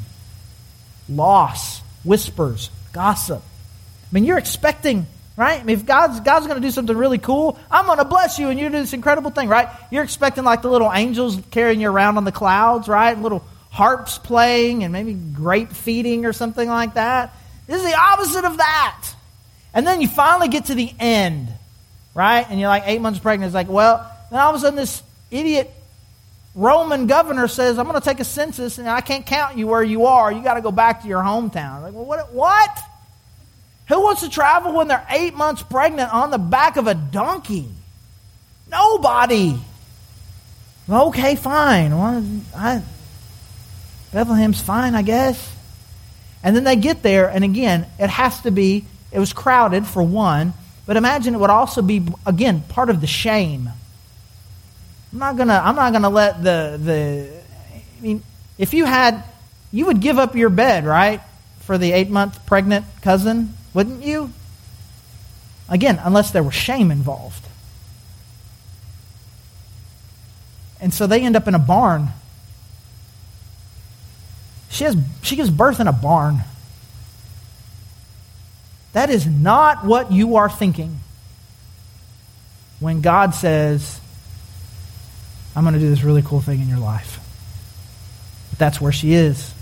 loss, 1.07 1.81
whispers, 2.03 2.69
gossip. 2.93 3.41
I 3.41 4.07
mean, 4.11 4.23
you're 4.23 4.37
expecting, 4.37 5.07
right? 5.35 5.59
I 5.59 5.63
mean, 5.63 5.77
if 5.77 5.85
God's, 5.85 6.19
God's 6.19 6.47
going 6.47 6.61
to 6.61 6.67
do 6.67 6.71
something 6.71 6.95
really 6.95 7.17
cool, 7.17 7.59
I'm 7.69 7.85
going 7.85 7.97
to 7.97 8.05
bless 8.05 8.39
you 8.39 8.49
and 8.49 8.59
you 8.59 8.69
do 8.69 8.77
this 8.77 8.93
incredible 8.93 9.31
thing, 9.31 9.49
right? 9.49 9.69
You're 9.91 10.03
expecting 10.03 10.43
like 10.43 10.61
the 10.61 10.69
little 10.69 10.91
angels 10.91 11.39
carrying 11.51 11.81
you 11.81 11.89
around 11.89 12.17
on 12.17 12.23
the 12.23 12.31
clouds, 12.31 12.87
right? 12.87 13.17
Little 13.17 13.43
harps 13.69 14.17
playing 14.17 14.83
and 14.83 14.93
maybe 14.93 15.13
grape 15.13 15.71
feeding 15.71 16.25
or 16.25 16.33
something 16.33 16.67
like 16.67 16.95
that. 16.95 17.35
This 17.67 17.83
is 17.83 17.89
the 17.89 17.97
opposite 17.97 18.45
of 18.45 18.57
that. 18.57 19.08
And 19.73 19.85
then 19.85 20.01
you 20.01 20.07
finally 20.07 20.47
get 20.47 20.65
to 20.65 20.75
the 20.75 20.91
end, 20.99 21.47
right? 22.13 22.45
And 22.49 22.59
you're 22.59 22.69
like 22.69 22.83
eight 22.85 23.01
months 23.01 23.19
pregnant. 23.19 23.49
It's 23.49 23.55
like, 23.55 23.69
well, 23.69 24.09
then 24.31 24.39
all 24.39 24.49
of 24.49 24.55
a 24.55 24.59
sudden 24.59 24.75
this 24.75 25.03
idiot 25.31 25.71
Roman 26.55 27.07
governor 27.07 27.47
says, 27.47 27.77
I'm 27.77 27.85
going 27.87 27.99
to 27.99 28.05
take 28.05 28.19
a 28.19 28.25
census 28.25 28.79
and 28.79 28.89
I 28.89 29.01
can't 29.01 29.25
count 29.25 29.57
you 29.57 29.67
where 29.67 29.83
you 29.83 30.07
are. 30.07 30.31
You 30.31 30.43
got 30.43 30.55
to 30.55 30.61
go 30.61 30.71
back 30.71 31.03
to 31.03 31.07
your 31.07 31.21
hometown. 31.21 31.83
Like, 31.83 31.93
well, 31.93 32.05
what? 32.05 32.33
What? 32.33 32.79
Who 33.87 34.01
wants 34.01 34.21
to 34.21 34.29
travel 34.29 34.73
when 34.73 34.87
they're 34.87 35.05
eight 35.09 35.35
months 35.35 35.63
pregnant 35.63 36.13
on 36.13 36.31
the 36.31 36.37
back 36.37 36.77
of 36.77 36.87
a 36.87 36.93
donkey? 36.93 37.67
Nobody. 38.69 39.57
Okay, 40.89 41.35
fine. 41.35 41.97
Well, 41.97 42.23
I, 42.55 42.83
Bethlehem's 44.11 44.61
fine, 44.61 44.95
I 44.95 45.01
guess. 45.01 45.55
And 46.43 46.55
then 46.55 46.63
they 46.63 46.75
get 46.75 47.03
there, 47.03 47.29
and 47.29 47.43
again, 47.43 47.87
it 47.97 48.09
has 48.09 48.41
to 48.41 48.51
be, 48.51 48.85
it 49.11 49.19
was 49.19 49.33
crowded 49.33 49.85
for 49.85 50.03
one, 50.03 50.53
but 50.85 50.97
imagine 50.97 51.35
it 51.35 51.39
would 51.39 51.49
also 51.49 51.81
be, 51.81 52.05
again, 52.25 52.61
part 52.69 52.89
of 52.89 53.01
the 53.01 53.07
shame. 53.07 53.69
I'm 55.11 55.19
not 55.19 55.37
gonna, 55.37 55.61
I'm 55.63 55.75
not 55.75 55.93
gonna 55.93 56.09
let 56.09 56.43
the, 56.43 56.79
the, 56.81 57.41
I 57.75 58.01
mean, 58.01 58.23
if 58.57 58.73
you 58.73 58.85
had, 58.85 59.23
you 59.71 59.85
would 59.87 59.99
give 59.99 60.17
up 60.17 60.35
your 60.35 60.49
bed, 60.49 60.85
right, 60.85 61.21
for 61.59 61.77
the 61.77 61.91
eight 61.91 62.09
month 62.09 62.45
pregnant 62.45 62.85
cousin, 63.01 63.53
wouldn't 63.73 64.03
you? 64.03 64.31
Again, 65.67 65.99
unless 66.03 66.31
there 66.31 66.43
was 66.43 66.53
shame 66.53 66.91
involved. 66.91 67.45
And 70.81 70.93
so 70.93 71.07
they 71.07 71.21
end 71.21 71.35
up 71.35 71.47
in 71.47 71.55
a 71.55 71.59
barn 71.59 72.09
she, 74.69 74.83
has, 74.85 74.95
she 75.23 75.35
gives 75.35 75.49
birth 75.49 75.79
in 75.79 75.87
a 75.87 75.93
barn. 75.93 76.39
That 78.93 79.09
is 79.09 79.25
not 79.27 79.85
what 79.85 80.11
you 80.11 80.37
are 80.37 80.49
thinking 80.49 80.99
when 82.79 83.01
God 83.01 83.35
says, 83.35 83.99
I'm 85.55 85.63
going 85.63 85.73
to 85.73 85.79
do 85.79 85.89
this 85.89 86.03
really 86.03 86.21
cool 86.21 86.41
thing 86.41 86.61
in 86.61 86.67
your 86.67 86.79
life. 86.79 87.19
But 88.51 88.59
that's 88.59 88.81
where 88.81 88.91
she 88.91 89.13
is. 89.13 89.53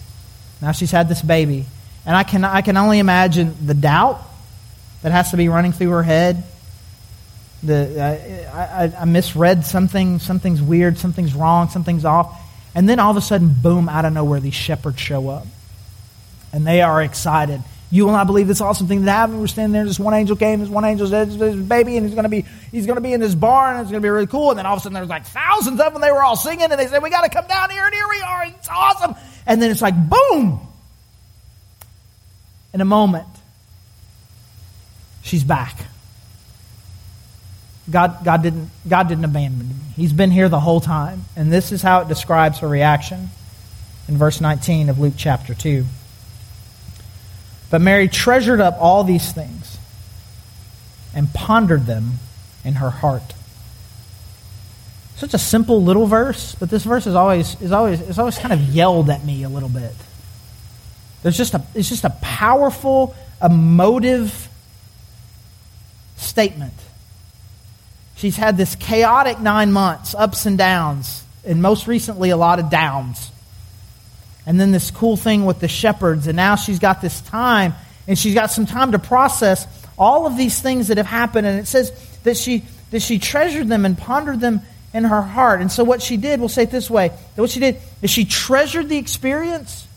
Now 0.61 0.71
she's 0.71 0.91
had 0.91 1.09
this 1.09 1.21
baby. 1.21 1.65
And 2.05 2.15
I 2.15 2.23
can, 2.23 2.43
I 2.45 2.61
can 2.61 2.77
only 2.77 2.99
imagine 2.99 3.55
the 3.65 3.73
doubt 3.73 4.21
that 5.01 5.11
has 5.11 5.31
to 5.31 5.37
be 5.37 5.49
running 5.49 5.71
through 5.71 5.89
her 5.89 6.03
head. 6.03 6.43
The, 7.63 8.47
I, 8.53 8.83
I, 8.83 9.01
I 9.01 9.05
misread 9.05 9.65
something. 9.65 10.19
Something's 10.19 10.61
weird. 10.61 10.97
Something's 10.97 11.33
wrong. 11.33 11.69
Something's 11.69 12.05
off. 12.05 12.39
And 12.75 12.87
then 12.87 12.99
all 12.99 13.11
of 13.11 13.17
a 13.17 13.21
sudden, 13.21 13.53
boom, 13.61 13.89
out 13.89 14.05
of 14.05 14.13
nowhere, 14.13 14.39
these 14.39 14.53
shepherds 14.53 14.99
show 14.99 15.29
up. 15.29 15.47
And 16.53 16.65
they 16.65 16.81
are 16.81 17.01
excited. 17.01 17.61
You 17.89 18.05
will 18.05 18.11
not 18.11 18.27
believe 18.27 18.47
this 18.47 18.59
awesome 18.59 18.87
thing 18.87 19.05
that 19.05 19.11
happened. 19.11 19.39
We're 19.39 19.47
standing 19.47 19.71
there, 19.71 19.81
and 19.81 19.89
this 19.89 19.99
one 19.99 20.13
angel 20.13 20.35
came, 20.35 20.59
this 20.59 20.67
one 20.67 20.83
angel 20.83 21.07
said, 21.07 21.29
baby, 21.69 21.95
and 21.95 22.05
he's 22.05 22.15
gonna 22.15 22.27
be 22.27 22.45
he's 22.71 22.85
gonna 22.85 23.01
be 23.01 23.13
in 23.13 23.21
this 23.21 23.33
barn, 23.33 23.75
and 23.75 23.81
it's 23.81 23.91
gonna 23.91 24.01
be 24.01 24.09
really 24.09 24.27
cool. 24.27 24.49
And 24.49 24.59
then 24.59 24.65
all 24.65 24.73
of 24.73 24.79
a 24.79 24.83
sudden 24.83 24.93
there's 24.93 25.07
like 25.07 25.25
thousands 25.25 25.79
of 25.79 25.93
them, 25.93 26.01
they 26.01 26.11
were 26.11 26.23
all 26.23 26.35
singing, 26.35 26.69
and 26.69 26.73
they 26.73 26.87
said, 26.87 27.01
We 27.01 27.09
gotta 27.09 27.29
come 27.29 27.47
down 27.47 27.69
here, 27.69 27.85
and 27.85 27.93
here 27.93 28.07
we 28.09 28.21
are, 28.21 28.45
it's 28.45 28.67
awesome. 28.69 29.15
And 29.45 29.61
then 29.61 29.71
it's 29.71 29.81
like 29.81 29.95
boom. 29.95 30.59
In 32.73 32.81
a 32.81 32.85
moment, 32.85 33.27
she's 35.21 35.43
back. 35.43 35.79
God, 37.89 38.17
God, 38.25 38.43
didn't, 38.43 38.69
God 38.87 39.07
didn't 39.07 39.23
abandon 39.23 39.69
me. 39.69 39.75
He's 39.95 40.11
been 40.11 40.29
here 40.29 40.49
the 40.49 40.59
whole 40.59 40.81
time. 40.81 41.23
And 41.37 41.51
this 41.51 41.71
is 41.71 41.81
how 41.81 42.01
it 42.01 42.09
describes 42.09 42.59
her 42.59 42.67
reaction 42.67 43.29
in 44.09 44.17
verse 44.17 44.41
19 44.41 44.89
of 44.89 44.99
Luke 44.99 45.13
chapter 45.15 45.53
2. 45.53 45.85
But 47.69 47.81
Mary 47.81 48.07
treasured 48.07 48.61
up 48.61 48.77
all 48.79 49.03
these 49.03 49.31
things 49.31 49.77
and 51.13 51.33
pondered 51.33 51.85
them 51.85 52.13
in 52.63 52.75
her 52.75 52.89
heart. 52.89 53.33
Such 55.17 55.33
a 55.33 55.39
simple 55.39 55.83
little 55.83 56.05
verse, 56.05 56.55
but 56.55 56.69
this 56.69 56.83
verse 56.83 57.07
is 57.07 57.15
always, 57.15 57.59
is 57.59 57.71
always, 57.71 58.01
is 58.01 58.19
always 58.19 58.37
kind 58.37 58.53
of 58.53 58.61
yelled 58.61 59.09
at 59.09 59.25
me 59.25 59.43
a 59.43 59.49
little 59.49 59.69
bit. 59.69 59.93
There's 61.23 61.35
just 61.35 61.55
a, 61.55 61.63
it's 61.73 61.89
just 61.89 62.03
a 62.03 62.11
powerful, 62.21 63.15
emotive 63.41 64.47
statement. 66.17 66.73
She's 68.15 68.35
had 68.35 68.57
this 68.57 68.75
chaotic 68.75 69.39
nine 69.39 69.71
months, 69.71 70.13
ups 70.15 70.45
and 70.45 70.57
downs, 70.57 71.23
and 71.43 71.61
most 71.61 71.87
recently 71.87 72.29
a 72.29 72.37
lot 72.37 72.59
of 72.59 72.69
downs. 72.69 73.31
And 74.47 74.59
then 74.59 74.71
this 74.71 74.89
cool 74.89 75.17
thing 75.17 75.45
with 75.45 75.59
the 75.59 75.67
shepherds, 75.67 76.25
and 76.25 76.35
now 76.35 76.55
she's 76.55 76.79
got 76.79 77.01
this 77.01 77.21
time, 77.21 77.75
and 78.07 78.17
she's 78.17 78.33
got 78.33 78.49
some 78.49 78.65
time 78.65 78.93
to 78.93 78.99
process 78.99 79.67
all 79.99 80.25
of 80.25 80.37
these 80.37 80.59
things 80.59 80.87
that 80.87 80.97
have 80.97 81.05
happened. 81.05 81.45
And 81.45 81.59
it 81.59 81.67
says 81.67 81.91
that 82.23 82.37
she 82.37 82.63
that 82.91 83.01
she 83.01 83.19
treasured 83.19 83.67
them 83.67 83.85
and 83.85 83.97
pondered 83.97 84.39
them 84.39 84.61
in 84.93 85.03
her 85.03 85.21
heart. 85.21 85.61
And 85.61 85.71
so 85.71 85.83
what 85.83 86.01
she 86.01 86.17
did, 86.17 86.39
we'll 86.39 86.49
say 86.49 86.63
it 86.63 86.71
this 86.71 86.89
way, 86.89 87.09
that 87.09 87.41
what 87.41 87.49
she 87.49 87.59
did 87.59 87.77
is 88.01 88.09
she 88.09 88.25
treasured 88.25 88.89
the 88.89 88.97
experience 88.97 89.87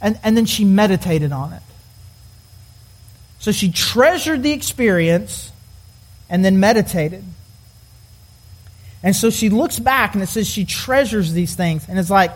and, 0.00 0.18
and 0.22 0.36
then 0.36 0.46
she 0.46 0.64
meditated 0.64 1.32
on 1.32 1.52
it. 1.52 1.62
So 3.38 3.50
she 3.50 3.72
treasured 3.72 4.42
the 4.42 4.52
experience 4.52 5.50
and 6.28 6.44
then 6.44 6.60
meditated. 6.60 7.24
And 9.02 9.16
so 9.16 9.30
she 9.30 9.48
looks 9.48 9.78
back 9.78 10.14
and 10.14 10.22
it 10.22 10.28
says 10.28 10.46
she 10.46 10.64
treasures 10.64 11.32
these 11.32 11.54
things. 11.54 11.88
And 11.88 11.98
it's 11.98 12.10
like, 12.10 12.32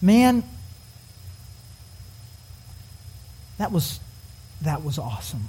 man, 0.00 0.44
that 3.58 3.72
was, 3.72 4.00
that 4.62 4.84
was 4.84 4.98
awesome. 4.98 5.44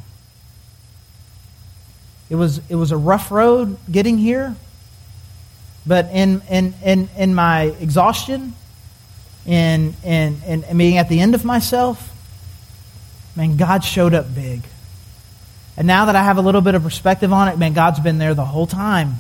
It 2.30 2.36
was, 2.36 2.62
it 2.70 2.76
was 2.76 2.92
a 2.92 2.98
rough 2.98 3.32
road 3.32 3.78
getting 3.90 4.18
here. 4.18 4.56
But 5.86 6.10
in, 6.12 6.42
in, 6.50 6.74
in, 6.84 7.10
in 7.18 7.34
my 7.34 7.64
exhaustion, 7.80 8.54
in, 9.46 9.94
in, 10.04 10.42
in 10.44 10.78
being 10.78 10.98
at 10.98 11.08
the 11.08 11.22
end 11.22 11.36
of 11.36 11.46
myself, 11.46 12.14
man, 13.36 13.56
God 13.56 13.84
showed 13.84 14.14
up 14.14 14.34
big. 14.36 14.64
And 15.78 15.88
now 15.88 16.06
that 16.06 16.16
I 16.16 16.24
have 16.24 16.38
a 16.38 16.42
little 16.42 16.60
bit 16.62 16.76
of 16.76 16.84
perspective 16.84 17.32
on 17.32 17.48
it, 17.48 17.58
man, 17.58 17.74
God's 17.74 18.00
been 18.00 18.18
there 18.18 18.34
the 18.34 18.44
whole 18.44 18.68
time. 18.68 19.16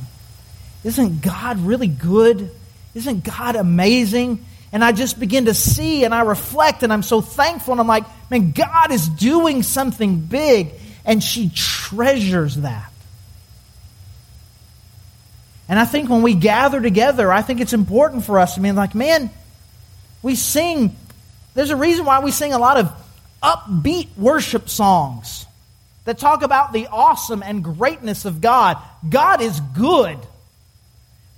Isn't 0.83 1.21
God 1.21 1.59
really 1.59 1.87
good? 1.87 2.49
Isn't 2.93 3.23
God 3.23 3.55
amazing? 3.55 4.43
And 4.77 4.83
I 4.83 4.91
just 4.91 5.19
begin 5.19 5.45
to 5.45 5.55
see 5.55 6.03
and 6.03 6.13
I 6.13 6.21
reflect 6.21 6.83
and 6.83 6.93
I'm 6.93 7.01
so 7.01 7.19
thankful 7.19 7.71
and 7.71 7.81
I'm 7.81 7.87
like, 7.87 8.03
man, 8.29 8.51
God 8.51 8.91
is 8.91 9.09
doing 9.09 9.63
something 9.63 10.19
big. 10.19 10.69
And 11.03 11.23
she 11.23 11.49
treasures 11.49 12.57
that. 12.57 12.91
And 15.67 15.79
I 15.79 15.85
think 15.85 16.11
when 16.11 16.21
we 16.21 16.35
gather 16.35 16.79
together, 16.79 17.33
I 17.33 17.41
think 17.41 17.59
it's 17.59 17.73
important 17.73 18.23
for 18.23 18.37
us 18.37 18.53
to 18.53 18.61
be 18.61 18.71
like, 18.71 18.93
man, 18.93 19.31
we 20.21 20.35
sing, 20.35 20.95
there's 21.55 21.71
a 21.71 21.75
reason 21.75 22.05
why 22.05 22.19
we 22.19 22.29
sing 22.29 22.53
a 22.53 22.59
lot 22.59 22.77
of 22.77 22.91
upbeat 23.41 24.15
worship 24.15 24.69
songs 24.69 25.47
that 26.05 26.19
talk 26.19 26.43
about 26.43 26.71
the 26.71 26.85
awesome 26.91 27.41
and 27.41 27.63
greatness 27.63 28.25
of 28.25 28.41
God. 28.41 28.77
God 29.09 29.41
is 29.41 29.59
good. 29.75 30.19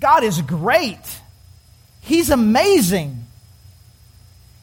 God 0.02 0.26
is 0.26 0.42
great. 0.42 1.00
He's 2.02 2.32
amazing. 2.32 3.19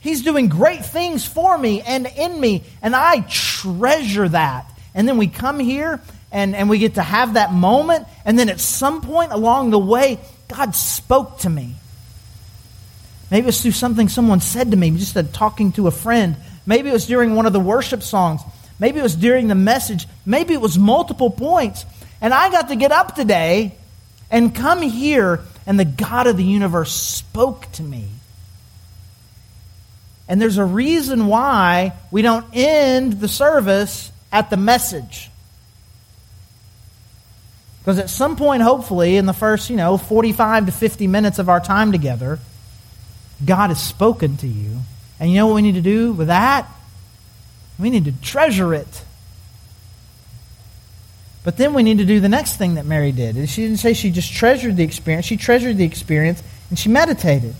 He's 0.01 0.23
doing 0.23 0.49
great 0.49 0.85
things 0.85 1.27
for 1.27 1.57
me 1.59 1.83
and 1.83 2.07
in 2.07 2.41
me, 2.41 2.65
and 2.83 2.95
I 2.95 3.21
treasure 3.21 4.29
that. 4.29 4.71
And 4.95 5.09
then 5.09 5.19
we 5.19 5.27
come 5.27 5.59
here 5.59 6.01
and, 6.33 6.55
and 6.55 6.69
we 6.71 6.79
get 6.79 6.95
to 6.95 7.03
have 7.03 7.35
that 7.35 7.53
moment, 7.53 8.07
and 8.25 8.39
then 8.39 8.49
at 8.49 8.61
some 8.61 9.01
point 9.01 9.33
along 9.33 9.71
the 9.71 9.79
way, 9.79 10.19
God 10.49 10.75
spoke 10.75 11.39
to 11.39 11.51
me. 11.51 11.75
Maybe 13.31 13.45
it 13.45 13.47
was 13.47 13.61
through 13.61 13.73
something 13.73 14.09
someone 14.09 14.41
said 14.41 14.71
to 14.71 14.77
me, 14.77 14.91
just 14.93 15.17
a, 15.17 15.25
talking 15.25 15.73
to 15.73 15.89
a 15.89 15.91
friend. 15.91 16.37
Maybe 16.65 16.89
it 16.89 16.93
was 16.93 17.07
during 17.07 17.35
one 17.35 17.47
of 17.47 17.53
the 17.53 17.61
worship 17.61 18.03
songs. 18.03 18.43
Maybe 18.79 19.01
it 19.01 19.03
was 19.03 19.17
during 19.17 19.49
the 19.49 19.55
message. 19.55 20.07
Maybe 20.25 20.55
it 20.55 20.61
was 20.61 20.79
multiple 20.79 21.31
points. 21.31 21.85
And 22.21 22.33
I 22.33 22.51
got 22.51 22.69
to 22.69 22.77
get 22.77 22.93
up 22.93 23.15
today 23.15 23.77
and 24.31 24.55
come 24.55 24.83
here, 24.83 25.41
and 25.67 25.79
the 25.79 25.85
God 25.85 26.27
of 26.27 26.37
the 26.37 26.45
universe 26.45 26.93
spoke 26.93 27.71
to 27.73 27.83
me. 27.83 28.09
And 30.29 30.41
there's 30.41 30.59
a 30.59 30.65
reason 30.65 31.27
why 31.27 31.93
we 32.11 32.23
don't 32.23 32.47
end 32.53 33.15
the 33.15 33.29
service 33.29 34.11
at 34.33 34.51
the 34.51 34.57
message. 34.57 35.31
Because 37.81 37.99
at 38.01 38.11
some 38.11 38.37
point, 38.37 38.63
hopefully, 38.63 39.17
in 39.17 39.27
the 39.27 39.33
first, 39.33 39.71
you 39.71 39.77
know, 39.77 39.97
45 39.97 40.67
to 40.67 40.73
50 40.73 41.07
minutes 41.07 41.39
of 41.39 41.49
our 41.49 41.61
time 41.61 41.93
together, 41.93 42.41
God 43.45 43.69
has 43.69 43.81
spoken 43.81 44.37
to 44.39 44.49
you. 44.49 44.79
And 45.21 45.31
you 45.31 45.37
know 45.37 45.47
what 45.47 45.55
we 45.55 45.63
need 45.63 45.77
to 45.77 45.81
do 45.81 46.13
with 46.13 46.27
that? 46.27 46.69
We 47.79 47.91
need 47.91 48.07
to 48.07 48.13
treasure 48.13 48.75
it. 48.75 49.05
But 51.45 51.59
then 51.59 51.75
we 51.75 51.85
need 51.85 51.99
to 51.99 52.05
do 52.05 52.19
the 52.19 52.29
next 52.29 52.57
thing 52.57 52.75
that 52.75 52.87
Mary 52.87 53.13
did. 53.13 53.49
She 53.49 53.63
didn't 53.63 53.79
say 53.79 53.95
she 53.95 54.11
just 54.11 54.33
treasured 54.33 54.77
the 54.77 54.83
experience, 54.83 55.27
she 55.27 55.37
treasured 55.37 55.77
the 55.77 55.85
experience 55.85 56.43
and 56.71 56.79
she 56.79 56.89
meditated. 56.89 57.55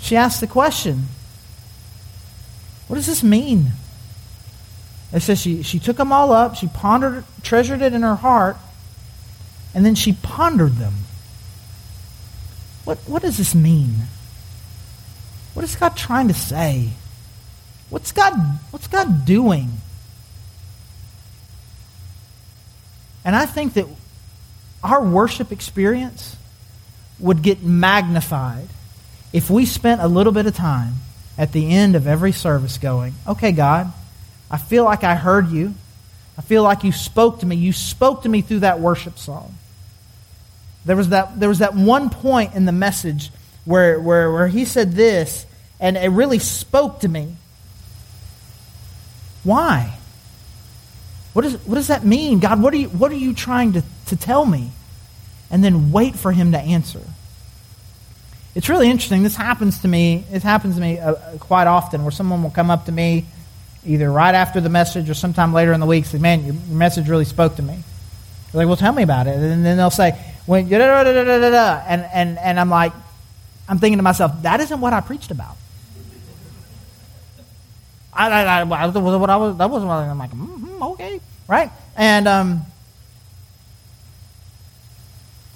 She 0.00 0.16
asked 0.16 0.40
the 0.40 0.46
question 0.46 1.06
What 2.88 2.96
does 2.96 3.06
this 3.06 3.22
mean? 3.22 3.72
It 5.12 5.20
says 5.20 5.40
she, 5.40 5.62
she 5.62 5.78
took 5.78 5.96
them 5.96 6.12
all 6.12 6.32
up, 6.32 6.56
she 6.56 6.66
pondered, 6.66 7.24
treasured 7.42 7.80
it 7.80 7.92
in 7.92 8.02
her 8.02 8.16
heart, 8.16 8.56
and 9.74 9.86
then 9.86 9.94
she 9.94 10.12
pondered 10.12 10.72
them. 10.72 10.94
What, 12.84 12.98
what 13.06 13.22
does 13.22 13.36
this 13.36 13.54
mean? 13.54 13.94
What 15.54 15.64
is 15.64 15.74
God 15.74 15.96
trying 15.96 16.28
to 16.28 16.34
say? 16.34 16.90
What's 17.88 18.12
God, 18.12 18.34
what's 18.70 18.88
God 18.88 19.24
doing? 19.24 19.70
And 23.24 23.34
I 23.34 23.46
think 23.46 23.74
that 23.74 23.86
our 24.82 25.02
worship 25.02 25.50
experience 25.50 26.36
would 27.18 27.42
get 27.42 27.62
magnified 27.62 28.68
if 29.36 29.50
we 29.50 29.66
spent 29.66 30.00
a 30.00 30.08
little 30.08 30.32
bit 30.32 30.46
of 30.46 30.56
time 30.56 30.94
at 31.36 31.52
the 31.52 31.68
end 31.68 31.94
of 31.94 32.06
every 32.06 32.32
service 32.32 32.78
going, 32.78 33.12
okay, 33.26 33.52
God, 33.52 33.92
I 34.50 34.56
feel 34.56 34.84
like 34.84 35.04
I 35.04 35.14
heard 35.14 35.50
you. 35.50 35.74
I 36.38 36.40
feel 36.40 36.62
like 36.62 36.84
you 36.84 36.92
spoke 36.92 37.40
to 37.40 37.46
me. 37.46 37.54
You 37.54 37.74
spoke 37.74 38.22
to 38.22 38.30
me 38.30 38.40
through 38.40 38.60
that 38.60 38.80
worship 38.80 39.18
song. 39.18 39.54
There 40.86 40.96
was 40.96 41.10
that, 41.10 41.38
there 41.38 41.50
was 41.50 41.58
that 41.58 41.74
one 41.74 42.08
point 42.08 42.54
in 42.54 42.64
the 42.64 42.72
message 42.72 43.30
where, 43.66 44.00
where, 44.00 44.32
where 44.32 44.48
he 44.48 44.64
said 44.64 44.92
this, 44.92 45.44
and 45.80 45.98
it 45.98 46.08
really 46.08 46.38
spoke 46.38 47.00
to 47.00 47.08
me. 47.08 47.36
Why? 49.44 49.98
What, 51.34 51.44
is, 51.44 51.56
what 51.66 51.74
does 51.74 51.88
that 51.88 52.06
mean? 52.06 52.38
God, 52.38 52.62
what 52.62 52.72
are 52.72 52.78
you, 52.78 52.88
what 52.88 53.12
are 53.12 53.16
you 53.16 53.34
trying 53.34 53.74
to, 53.74 53.82
to 54.06 54.16
tell 54.16 54.46
me? 54.46 54.70
And 55.50 55.62
then 55.62 55.92
wait 55.92 56.14
for 56.16 56.32
him 56.32 56.52
to 56.52 56.58
answer. 56.58 57.02
It's 58.56 58.70
really 58.70 58.88
interesting. 58.88 59.22
This 59.22 59.36
happens 59.36 59.80
to 59.80 59.88
me. 59.88 60.24
It 60.32 60.42
happens 60.42 60.76
to 60.76 60.80
me 60.80 60.98
uh, 60.98 61.14
quite 61.40 61.66
often 61.66 62.04
where 62.04 62.10
someone 62.10 62.42
will 62.42 62.50
come 62.50 62.70
up 62.70 62.86
to 62.86 62.92
me 62.92 63.26
either 63.84 64.10
right 64.10 64.34
after 64.34 64.62
the 64.62 64.70
message 64.70 65.10
or 65.10 65.14
sometime 65.14 65.52
later 65.52 65.74
in 65.74 65.80
the 65.80 65.84
week 65.84 66.04
and 66.04 66.12
say, 66.12 66.18
man, 66.18 66.42
your 66.42 66.54
message 66.70 67.06
really 67.06 67.26
spoke 67.26 67.56
to 67.56 67.62
me. 67.62 67.74
They're 68.50 68.60
like, 68.62 68.66
well, 68.66 68.78
tell 68.78 68.94
me 68.94 69.02
about 69.02 69.26
it. 69.26 69.36
And 69.36 69.62
then 69.62 69.76
they'll 69.76 69.90
say, 69.90 70.12
when, 70.46 70.70
da, 70.70 70.78
da, 70.78 71.04
da, 71.04 71.12
da, 71.12 71.38
da, 71.38 71.50
da, 71.50 71.82
and, 71.86 72.08
and, 72.14 72.38
and 72.38 72.58
I'm 72.58 72.70
like, 72.70 72.94
I'm 73.68 73.76
thinking 73.76 73.98
to 73.98 74.02
myself, 74.02 74.32
that 74.40 74.58
isn't 74.60 74.80
what 74.80 74.94
I 74.94 75.02
preached 75.02 75.30
about. 75.30 75.58
I, 78.10 78.30
I, 78.30 78.62
I, 78.62 78.86
that 78.86 78.98
was 78.98 79.20
what 79.20 79.28
I 79.28 79.36
was. 79.36 79.58
That 79.58 79.68
wasn't 79.68 79.88
what 79.90 79.96
I'm 79.96 80.18
like. 80.18 80.30
Mm-hmm, 80.30 80.82
okay, 80.82 81.20
right? 81.46 81.70
And 81.94 82.26
um, 82.26 82.62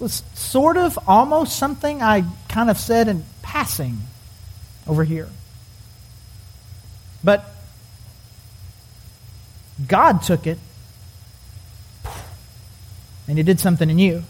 was 0.01 0.23
sort 0.33 0.77
of 0.77 0.97
almost 1.07 1.57
something 1.57 2.01
I 2.01 2.25
kind 2.49 2.69
of 2.69 2.77
said 2.77 3.07
in 3.07 3.23
passing 3.41 3.99
over 4.87 5.03
here, 5.03 5.29
but 7.23 7.45
God 9.87 10.23
took 10.23 10.47
it 10.47 10.57
and 13.27 13.37
He 13.37 13.43
did 13.43 13.59
something 13.59 13.89
in 13.89 13.99
you. 13.99 14.23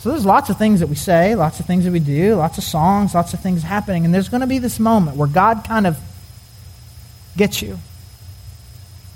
So 0.00 0.10
there's 0.10 0.26
lots 0.26 0.50
of 0.50 0.58
things 0.58 0.80
that 0.80 0.88
we 0.88 0.96
say, 0.96 1.34
lots 1.34 1.60
of 1.60 1.66
things 1.66 1.84
that 1.84 1.92
we 1.92 2.00
do, 2.00 2.34
lots 2.34 2.58
of 2.58 2.64
songs, 2.64 3.14
lots 3.14 3.32
of 3.32 3.40
things 3.40 3.62
happening. 3.62 4.04
And 4.04 4.12
there's 4.12 4.28
going 4.28 4.42
to 4.42 4.46
be 4.46 4.58
this 4.58 4.78
moment 4.78 5.16
where 5.16 5.28
God 5.28 5.64
kind 5.66 5.86
of 5.86 5.98
gets 7.38 7.62
you. 7.62 7.78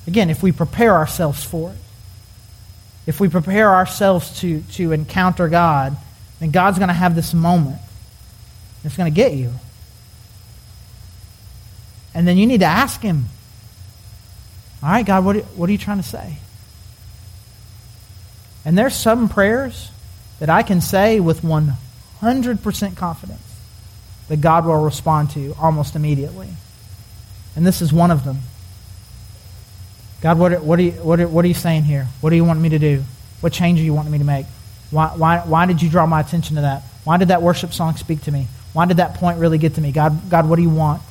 Again, 0.07 0.31
if 0.31 0.43
we 0.43 0.51
prepare 0.51 0.95
ourselves 0.95 1.45
for 1.45 1.73
it. 1.73 1.77
If 3.09 3.21
we 3.21 3.29
prepare 3.31 3.75
ourselves 3.75 4.39
to, 4.41 4.61
to 4.73 4.93
encounter 4.93 5.49
God, 5.49 5.97
then 6.41 6.51
God's 6.51 6.77
going 6.77 6.89
to 6.89 6.95
have 6.95 7.15
this 7.15 7.33
moment. 7.33 7.81
It's 8.85 8.99
going 8.99 9.11
to 9.11 9.17
get 9.17 9.33
you. 9.33 9.51
And 12.15 12.29
then 12.29 12.37
you 12.37 12.47
need 12.47 12.61
to 12.61 12.67
ask 12.67 13.01
Him, 13.01 13.25
All 14.83 14.91
right, 14.91 15.07
God, 15.07 15.25
what, 15.25 15.37
what 15.57 15.71
are 15.71 15.73
you 15.73 15.79
trying 15.79 15.97
to 15.97 16.03
say? 16.03 16.37
And 18.67 18.77
there's 18.77 18.95
some 18.95 19.31
prayers 19.31 19.91
that 20.39 20.51
I 20.51 20.63
can 20.63 20.83
say 20.83 21.19
with 21.19 21.41
100% 21.41 22.97
confidence 22.99 23.57
that 24.29 24.43
God 24.43 24.67
will 24.67 24.85
respond 24.85 25.31
to 25.31 25.55
almost 25.59 25.97
immediately. 25.97 26.51
And 27.57 27.67
this 27.67 27.81
is 27.81 27.91
one 27.91 28.11
of 28.11 28.27
them. 28.27 28.41
God, 30.21 30.39
what, 30.39 30.63
what, 30.63 30.79
are 30.79 30.83
you, 30.83 30.93
what, 30.93 31.21
are, 31.21 31.29
what 31.29 31.45
are 31.45 31.49
you 31.49 31.55
saying 31.55 31.85
here? 31.85 32.07
What 32.21 32.31
do 32.31 32.37
you 32.37 32.45
want 32.45 32.61
me 32.61 32.71
to 32.71 32.79
do? 32.79 33.05
What 33.41 33.53
change 33.53 33.81
are 33.81 33.85
you 33.85 33.95
wanting 33.95 34.13
me 34.13 34.19
to 34.19 34.25
make? 34.25 34.47
Why, 34.91 35.09
why, 35.09 35.39
why 35.41 35.67
did 35.67 35.81
you 35.81 35.89
draw 35.89 36.07
my 36.07 36.21
attention 36.21 36.57
to 36.57 36.63
that? 36.63 36.83
Why 37.05 37.17
did 37.19 37.29
that 37.29 37.43
worship 37.43 37.73
song 37.73 37.97
speak 37.97 38.23
to 38.23 38.33
me? 38.33 38.49
Why 38.73 38.87
did 38.87 38.99
that 38.99 39.15
point 39.15 39.39
really 39.39 39.59
get 39.59 39.75
to 39.75 39.81
me? 39.81 39.93
God, 39.93 40.29
God 40.29 40.49
what 40.49 40.57
do 40.57 40.63
you 40.63 40.71
want? 40.71 41.03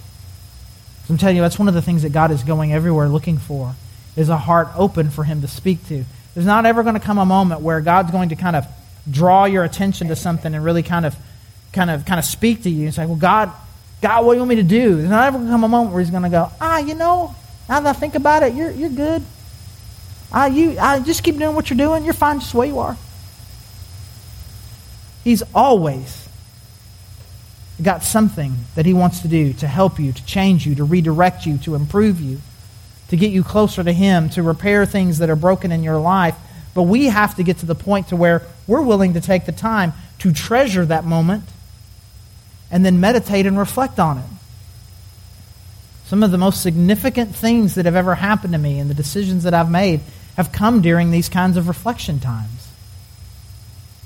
I'm 1.09 1.17
telling 1.17 1.37
you, 1.37 1.41
that's 1.41 1.57
one 1.57 1.69
of 1.69 1.73
the 1.73 1.81
things 1.81 2.03
that 2.03 2.11
God 2.11 2.31
is 2.31 2.43
going 2.43 2.73
everywhere 2.73 3.07
looking 3.07 3.37
for, 3.37 3.75
is 4.17 4.29
a 4.29 4.37
heart 4.37 4.67
open 4.75 5.09
for 5.09 5.23
him 5.23 5.41
to 5.41 5.47
speak 5.47 5.85
to. 5.87 6.03
There's 6.33 6.45
not 6.45 6.65
ever 6.65 6.83
going 6.83 6.95
to 6.95 6.99
come 6.99 7.17
a 7.17 7.25
moment 7.25 7.61
where 7.61 7.79
God's 7.79 8.11
going 8.11 8.29
to 8.29 8.35
kind 8.35 8.55
of 8.55 8.65
draw 9.09 9.45
your 9.45 9.63
attention 9.63 10.09
to 10.09 10.15
something 10.15 10.53
and 10.53 10.63
really 10.63 10.83
kind 10.83 11.05
of 11.05 11.15
kind 11.71 11.89
of 11.89 12.05
kind 12.05 12.19
of 12.19 12.25
speak 12.25 12.63
to 12.63 12.69
you 12.69 12.85
and 12.85 12.93
say, 12.93 13.05
Well, 13.05 13.15
God, 13.15 13.51
God, 14.01 14.25
what 14.25 14.33
do 14.33 14.35
you 14.35 14.41
want 14.41 14.49
me 14.49 14.55
to 14.57 14.63
do? 14.63 14.95
There's 14.97 15.09
not 15.09 15.27
ever 15.27 15.37
going 15.37 15.47
to 15.47 15.53
come 15.53 15.63
a 15.63 15.67
moment 15.67 15.93
where 15.93 16.01
he's 16.01 16.11
going 16.11 16.23
to 16.23 16.29
go, 16.29 16.51
Ah, 16.59 16.79
you 16.79 16.93
know, 16.93 17.33
now 17.69 17.79
that 17.79 17.95
I 17.95 17.99
think 17.99 18.15
about 18.15 18.43
it, 18.43 18.53
you're 18.53 18.71
you're 18.71 18.89
good. 18.89 19.23
Ah, 20.31 20.45
you 20.45 20.77
I 20.79 20.99
just 20.99 21.23
keep 21.23 21.37
doing 21.37 21.55
what 21.55 21.69
you're 21.69 21.77
doing, 21.77 22.03
you're 22.03 22.13
fine 22.13 22.39
just 22.39 22.51
the 22.51 22.57
way 22.57 22.67
you 22.67 22.79
are. 22.79 22.97
He's 25.23 25.43
always 25.53 26.27
got 27.81 28.03
something 28.03 28.55
that 28.75 28.85
he 28.85 28.93
wants 28.93 29.21
to 29.21 29.27
do 29.27 29.53
to 29.53 29.67
help 29.67 29.99
you, 29.99 30.11
to 30.11 30.25
change 30.25 30.65
you, 30.65 30.75
to 30.75 30.83
redirect 30.83 31.45
you, 31.45 31.57
to 31.59 31.75
improve 31.75 32.19
you, 32.19 32.39
to 33.09 33.17
get 33.17 33.31
you 33.31 33.43
closer 33.43 33.83
to 33.83 33.91
him, 33.93 34.29
to 34.29 34.41
repair 34.41 34.85
things 34.85 35.19
that 35.19 35.29
are 35.29 35.35
broken 35.35 35.71
in 35.71 35.83
your 35.83 35.99
life. 35.99 36.35
But 36.73 36.83
we 36.83 37.05
have 37.05 37.35
to 37.35 37.43
get 37.43 37.57
to 37.59 37.65
the 37.65 37.75
point 37.75 38.09
to 38.09 38.15
where 38.15 38.43
we're 38.65 38.81
willing 38.81 39.13
to 39.13 39.21
take 39.21 39.45
the 39.45 39.51
time 39.51 39.93
to 40.19 40.31
treasure 40.31 40.85
that 40.85 41.05
moment 41.05 41.43
and 42.71 42.85
then 42.85 42.99
meditate 42.99 43.45
and 43.45 43.57
reflect 43.57 43.99
on 43.99 44.17
it. 44.17 44.36
Some 46.07 46.23
of 46.23 46.31
the 46.31 46.37
most 46.37 46.63
significant 46.63 47.35
things 47.35 47.75
that 47.75 47.83
have 47.83 47.97
ever 47.97 48.15
happened 48.15 48.53
to 48.53 48.59
me 48.59 48.79
and 48.79 48.89
the 48.89 48.93
decisions 48.93 49.43
that 49.43 49.53
I've 49.53 49.69
made 49.69 49.99
have 50.37 50.53
come 50.53 50.81
during 50.81 51.11
these 51.11 51.27
kinds 51.27 51.57
of 51.57 51.67
reflection 51.67 52.21
times. 52.21 52.69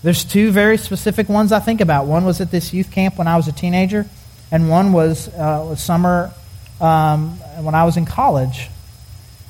There's 0.02 0.24
two 0.24 0.50
very 0.50 0.78
specific 0.78 1.30
ones 1.30 1.52
I 1.52 1.60
think 1.60 1.80
about. 1.80 2.08
One 2.08 2.26
was 2.26 2.42
at 2.42 2.50
this 2.50 2.74
youth 2.74 2.90
camp 2.90 3.20
when 3.20 3.28
I 3.28 3.38
was 3.38 3.48
a 3.48 3.52
teenager, 3.52 4.08
and 4.52 4.68
one 4.68 4.94
was, 4.94 5.28
uh, 5.28 5.76
summer 5.76 6.34
um, 6.80 7.38
when 7.64 7.76
I 7.76 7.84
was 7.84 7.98
in 7.98 8.08
college. 8.08 8.68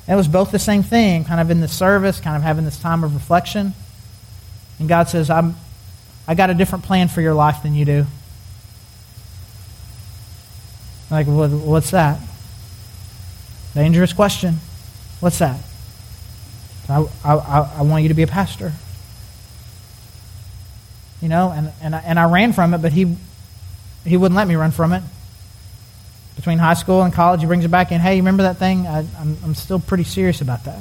And 0.06 0.12
it 0.12 0.16
was 0.16 0.28
both 0.28 0.52
the 0.52 0.58
same 0.58 0.82
thing, 0.82 1.24
kind 1.24 1.40
of 1.40 1.50
in 1.50 1.60
the 1.60 1.68
service, 1.68 2.20
kind 2.20 2.36
of 2.36 2.42
having 2.42 2.66
this 2.66 2.78
time 2.78 3.02
of 3.02 3.14
reflection. 3.14 3.72
And 4.78 4.90
God 4.90 5.08
says, 5.08 5.30
I'm, 5.30 5.56
I 6.28 6.34
got 6.34 6.50
a 6.50 6.54
different 6.54 6.84
plan 6.84 7.08
for 7.08 7.22
your 7.22 7.32
life 7.32 7.62
than 7.62 7.74
you 7.74 7.86
do. 7.86 8.06
Like, 11.10 11.26
what's 11.26 11.92
that? 11.92 12.20
Dangerous 13.74 14.12
question. 14.12 14.56
What's 15.20 15.38
that? 15.38 15.60
I, 16.88 17.06
I, 17.24 17.70
I 17.78 17.82
want 17.82 18.02
you 18.02 18.08
to 18.08 18.14
be 18.14 18.22
a 18.22 18.26
pastor. 18.26 18.72
You 21.20 21.28
know, 21.28 21.50
and, 21.50 21.72
and, 21.80 21.94
I, 21.94 21.98
and 22.00 22.18
I 22.18 22.30
ran 22.30 22.52
from 22.52 22.74
it, 22.74 22.82
but 22.82 22.92
he, 22.92 23.16
he 24.04 24.16
wouldn't 24.16 24.36
let 24.36 24.48
me 24.48 24.56
run 24.56 24.72
from 24.72 24.92
it. 24.92 25.02
Between 26.36 26.58
high 26.58 26.74
school 26.74 27.02
and 27.02 27.12
college, 27.12 27.40
he 27.40 27.46
brings 27.46 27.64
it 27.64 27.70
back 27.70 27.92
in. 27.92 28.00
Hey, 28.00 28.16
you 28.16 28.22
remember 28.22 28.42
that 28.42 28.56
thing? 28.56 28.86
I, 28.86 29.06
I'm, 29.18 29.36
I'm 29.44 29.54
still 29.54 29.78
pretty 29.78 30.04
serious 30.04 30.40
about 30.40 30.64
that. 30.64 30.80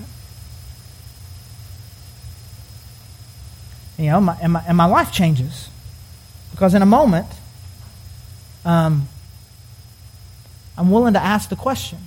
You 3.97 4.07
know, 4.07 4.21
my, 4.21 4.37
and, 4.41 4.53
my, 4.53 4.63
and 4.67 4.75
my 4.75 4.85
life 4.85 5.11
changes. 5.11 5.69
Because 6.51 6.73
in 6.73 6.81
a 6.81 6.87
moment, 6.87 7.27
um, 8.65 9.07
I'm 10.77 10.89
willing 10.89 11.13
to 11.13 11.23
ask 11.23 11.49
the 11.49 11.55
question. 11.55 11.99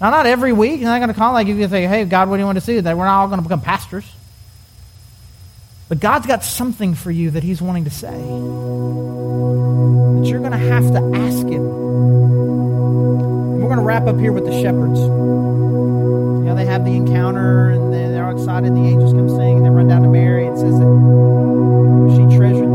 Now, 0.00 0.10
not 0.10 0.26
every 0.26 0.52
week. 0.52 0.80
You're 0.80 0.90
not 0.90 0.98
going 0.98 1.08
to 1.08 1.14
call 1.14 1.32
like 1.32 1.48
you 1.48 1.68
say, 1.68 1.86
hey, 1.86 2.04
God, 2.04 2.28
what 2.28 2.36
do 2.36 2.40
you 2.40 2.46
want 2.46 2.56
to 2.56 2.64
see? 2.64 2.78
That 2.78 2.96
we're 2.96 3.04
not 3.04 3.20
all 3.20 3.26
going 3.28 3.38
to 3.38 3.42
become 3.42 3.60
pastors. 3.60 4.04
But 5.88 6.00
God's 6.00 6.26
got 6.26 6.44
something 6.44 6.94
for 6.94 7.10
you 7.10 7.30
that 7.32 7.42
He's 7.42 7.60
wanting 7.62 7.84
to 7.84 7.90
say. 7.90 8.10
But 8.10 8.16
you're 10.28 10.40
going 10.40 10.52
to 10.52 10.58
have 10.58 10.92
to 10.92 10.98
ask 11.16 11.46
Him. 11.46 11.64
And 11.64 13.62
we're 13.62 13.68
going 13.68 13.78
to 13.78 13.84
wrap 13.84 14.06
up 14.06 14.18
here 14.18 14.32
with 14.32 14.44
the 14.44 14.52
shepherds. 14.52 15.00
You 15.00 16.44
know, 16.44 16.54
they 16.54 16.66
have 16.66 16.84
the 16.84 16.94
encounter 16.94 17.70
and 17.70 17.90
they're 17.92 18.26
all 18.26 18.36
excited. 18.36 18.74
The 18.74 18.80
angels 18.80 19.12
come 19.14 19.28
sing 19.28 19.56
and 19.56 19.64
they 19.64 19.70
run 19.70 19.88
down 19.88 20.02
to 20.02 20.08
Mary. 20.08 20.46
and 20.46 20.56
says 20.58 20.78
that 20.78 22.12
she 22.14 22.22
treasured 22.36 22.67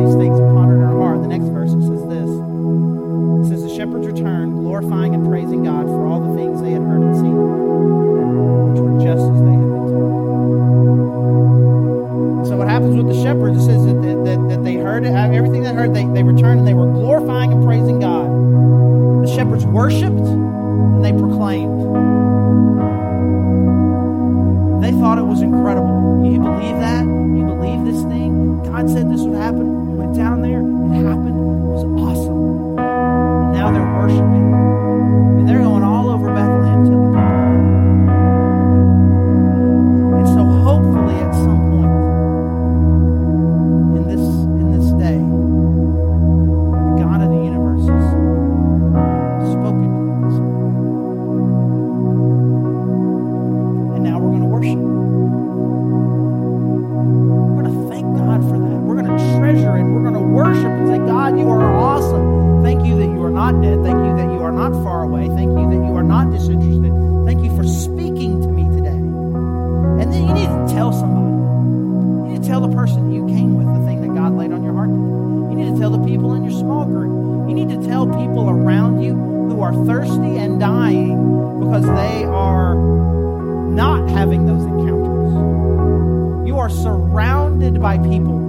far 65.04 65.12
away. 65.12 65.28
Thank 65.28 65.52
you 65.52 65.70
that 65.70 65.86
you 65.86 65.96
are 65.96 66.04
not 66.04 66.32
disinterested. 66.32 66.94
Thank 67.26 67.44
you 67.44 67.56
for 67.56 67.68
speaking 67.68 68.42
to 68.42 68.48
me 68.48 68.64
today. 68.76 68.90
And 68.90 70.14
then 70.14 70.28
you 70.28 70.34
need 70.34 70.48
to 70.48 70.74
tell 70.74 70.94
somebody. 70.94 72.30
You 72.30 72.34
need 72.34 72.44
to 72.44 72.48
tell 72.48 72.62
the 72.62 72.74
person 72.76 73.12
you 73.12 73.28
came 73.28 73.56
with 73.56 73.68
the 73.68 73.86
thing 73.86 74.02
that 74.02 74.14
God 74.14 74.34
laid 74.34 74.52
on 74.52 74.64
your 74.64 74.74
heart 74.74 74.90
today. 74.90 75.52
You 75.52 75.56
need 75.60 75.74
to 75.74 75.80
tell 75.80 75.92
the 75.92 76.06
people 76.06 76.34
in 76.36 76.44
your 76.44 76.58
small 76.58 76.86
group. 76.86 77.50
You 77.50 77.56
need 77.56 77.70
to 77.70 77.86
tell 77.88 78.06
people 78.06 78.50
around 78.50 79.02
you 79.02 79.14
who 79.14 79.62
are 79.62 79.74
thirsty 79.86 80.38
and 80.38 80.60
dying 80.60 81.60
because 81.60 81.86
they 81.86 82.24
are 82.24 82.76
not 82.76 84.10
having 84.10 84.46
those 84.46 84.64
encounters. 84.64 86.48
You 86.48 86.58
are 86.60 86.70
surrounded 86.70 87.82
by 87.82 87.98
people 87.98 88.43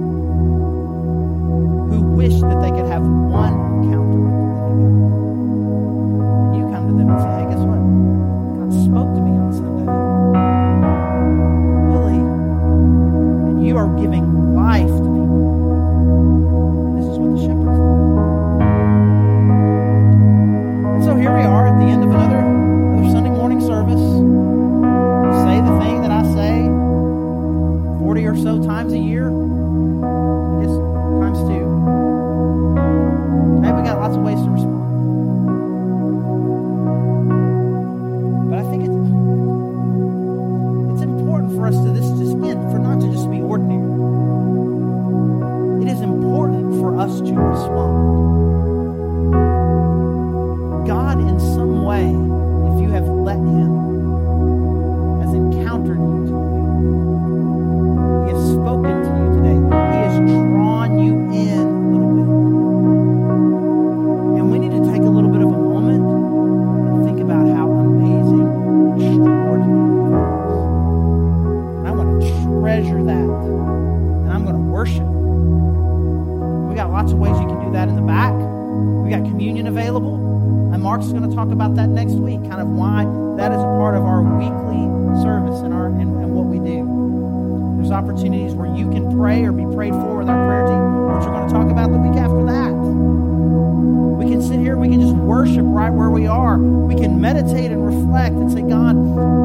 and 97.15 97.21
meditate 97.21 97.71
and 97.71 97.85
reflect 97.85 98.35
and 98.35 98.51
say, 98.51 98.61
God, 98.61 98.95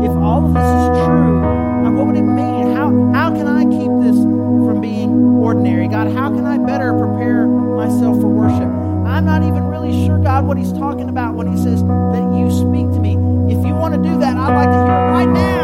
if 0.03 0.11
all 0.11 0.45
of 0.45 0.55
this 0.55 0.67
is 0.67 1.07
true, 1.07 1.95
what 1.95 2.07
would 2.07 2.17
it 2.17 2.23
mean? 2.23 2.75
How, 2.75 2.91
how 3.15 3.31
can 3.31 3.47
I 3.47 3.63
keep 3.63 3.91
this 4.03 4.17
from 4.17 4.81
being 4.81 5.11
ordinary? 5.39 5.87
God, 5.87 6.13
how 6.13 6.31
can 6.31 6.47
I 6.47 6.59
better 6.59 6.93
prepare 6.93 7.47
myself 7.47 8.21
for 8.21 8.27
worship? 8.27 8.69
I'm 9.07 9.25
not 9.25 9.43
even 9.43 9.65
really 9.69 10.05
sure, 10.05 10.19
God, 10.19 10.47
what 10.47 10.59
he's 10.59 10.73
talking 10.73 11.09
about 11.09 11.35
when 11.35 11.47
he 11.47 11.57
says 11.63 11.85
that 11.85 12.35
you 12.35 12.51
speak 12.51 12.91
to 12.91 12.99
me. 12.99 13.15
If 13.55 13.65
you 13.65 13.75
want 13.75 13.95
to 13.95 14.03
do 14.03 14.19
that, 14.19 14.37
I'd 14.37 14.55
like 14.55 14.71
to 14.71 14.75
hear 14.75 14.85
it 14.85 15.11
right 15.13 15.29
now. 15.29 15.60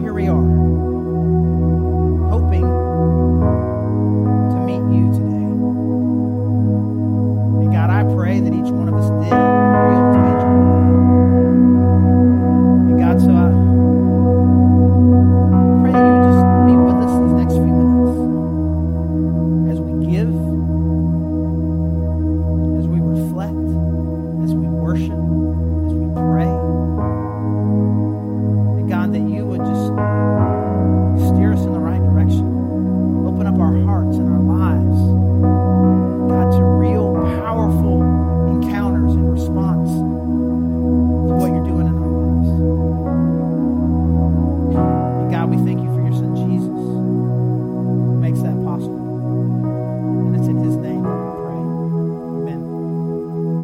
here 0.00 0.12
we 0.12 0.28
are. 0.28 0.55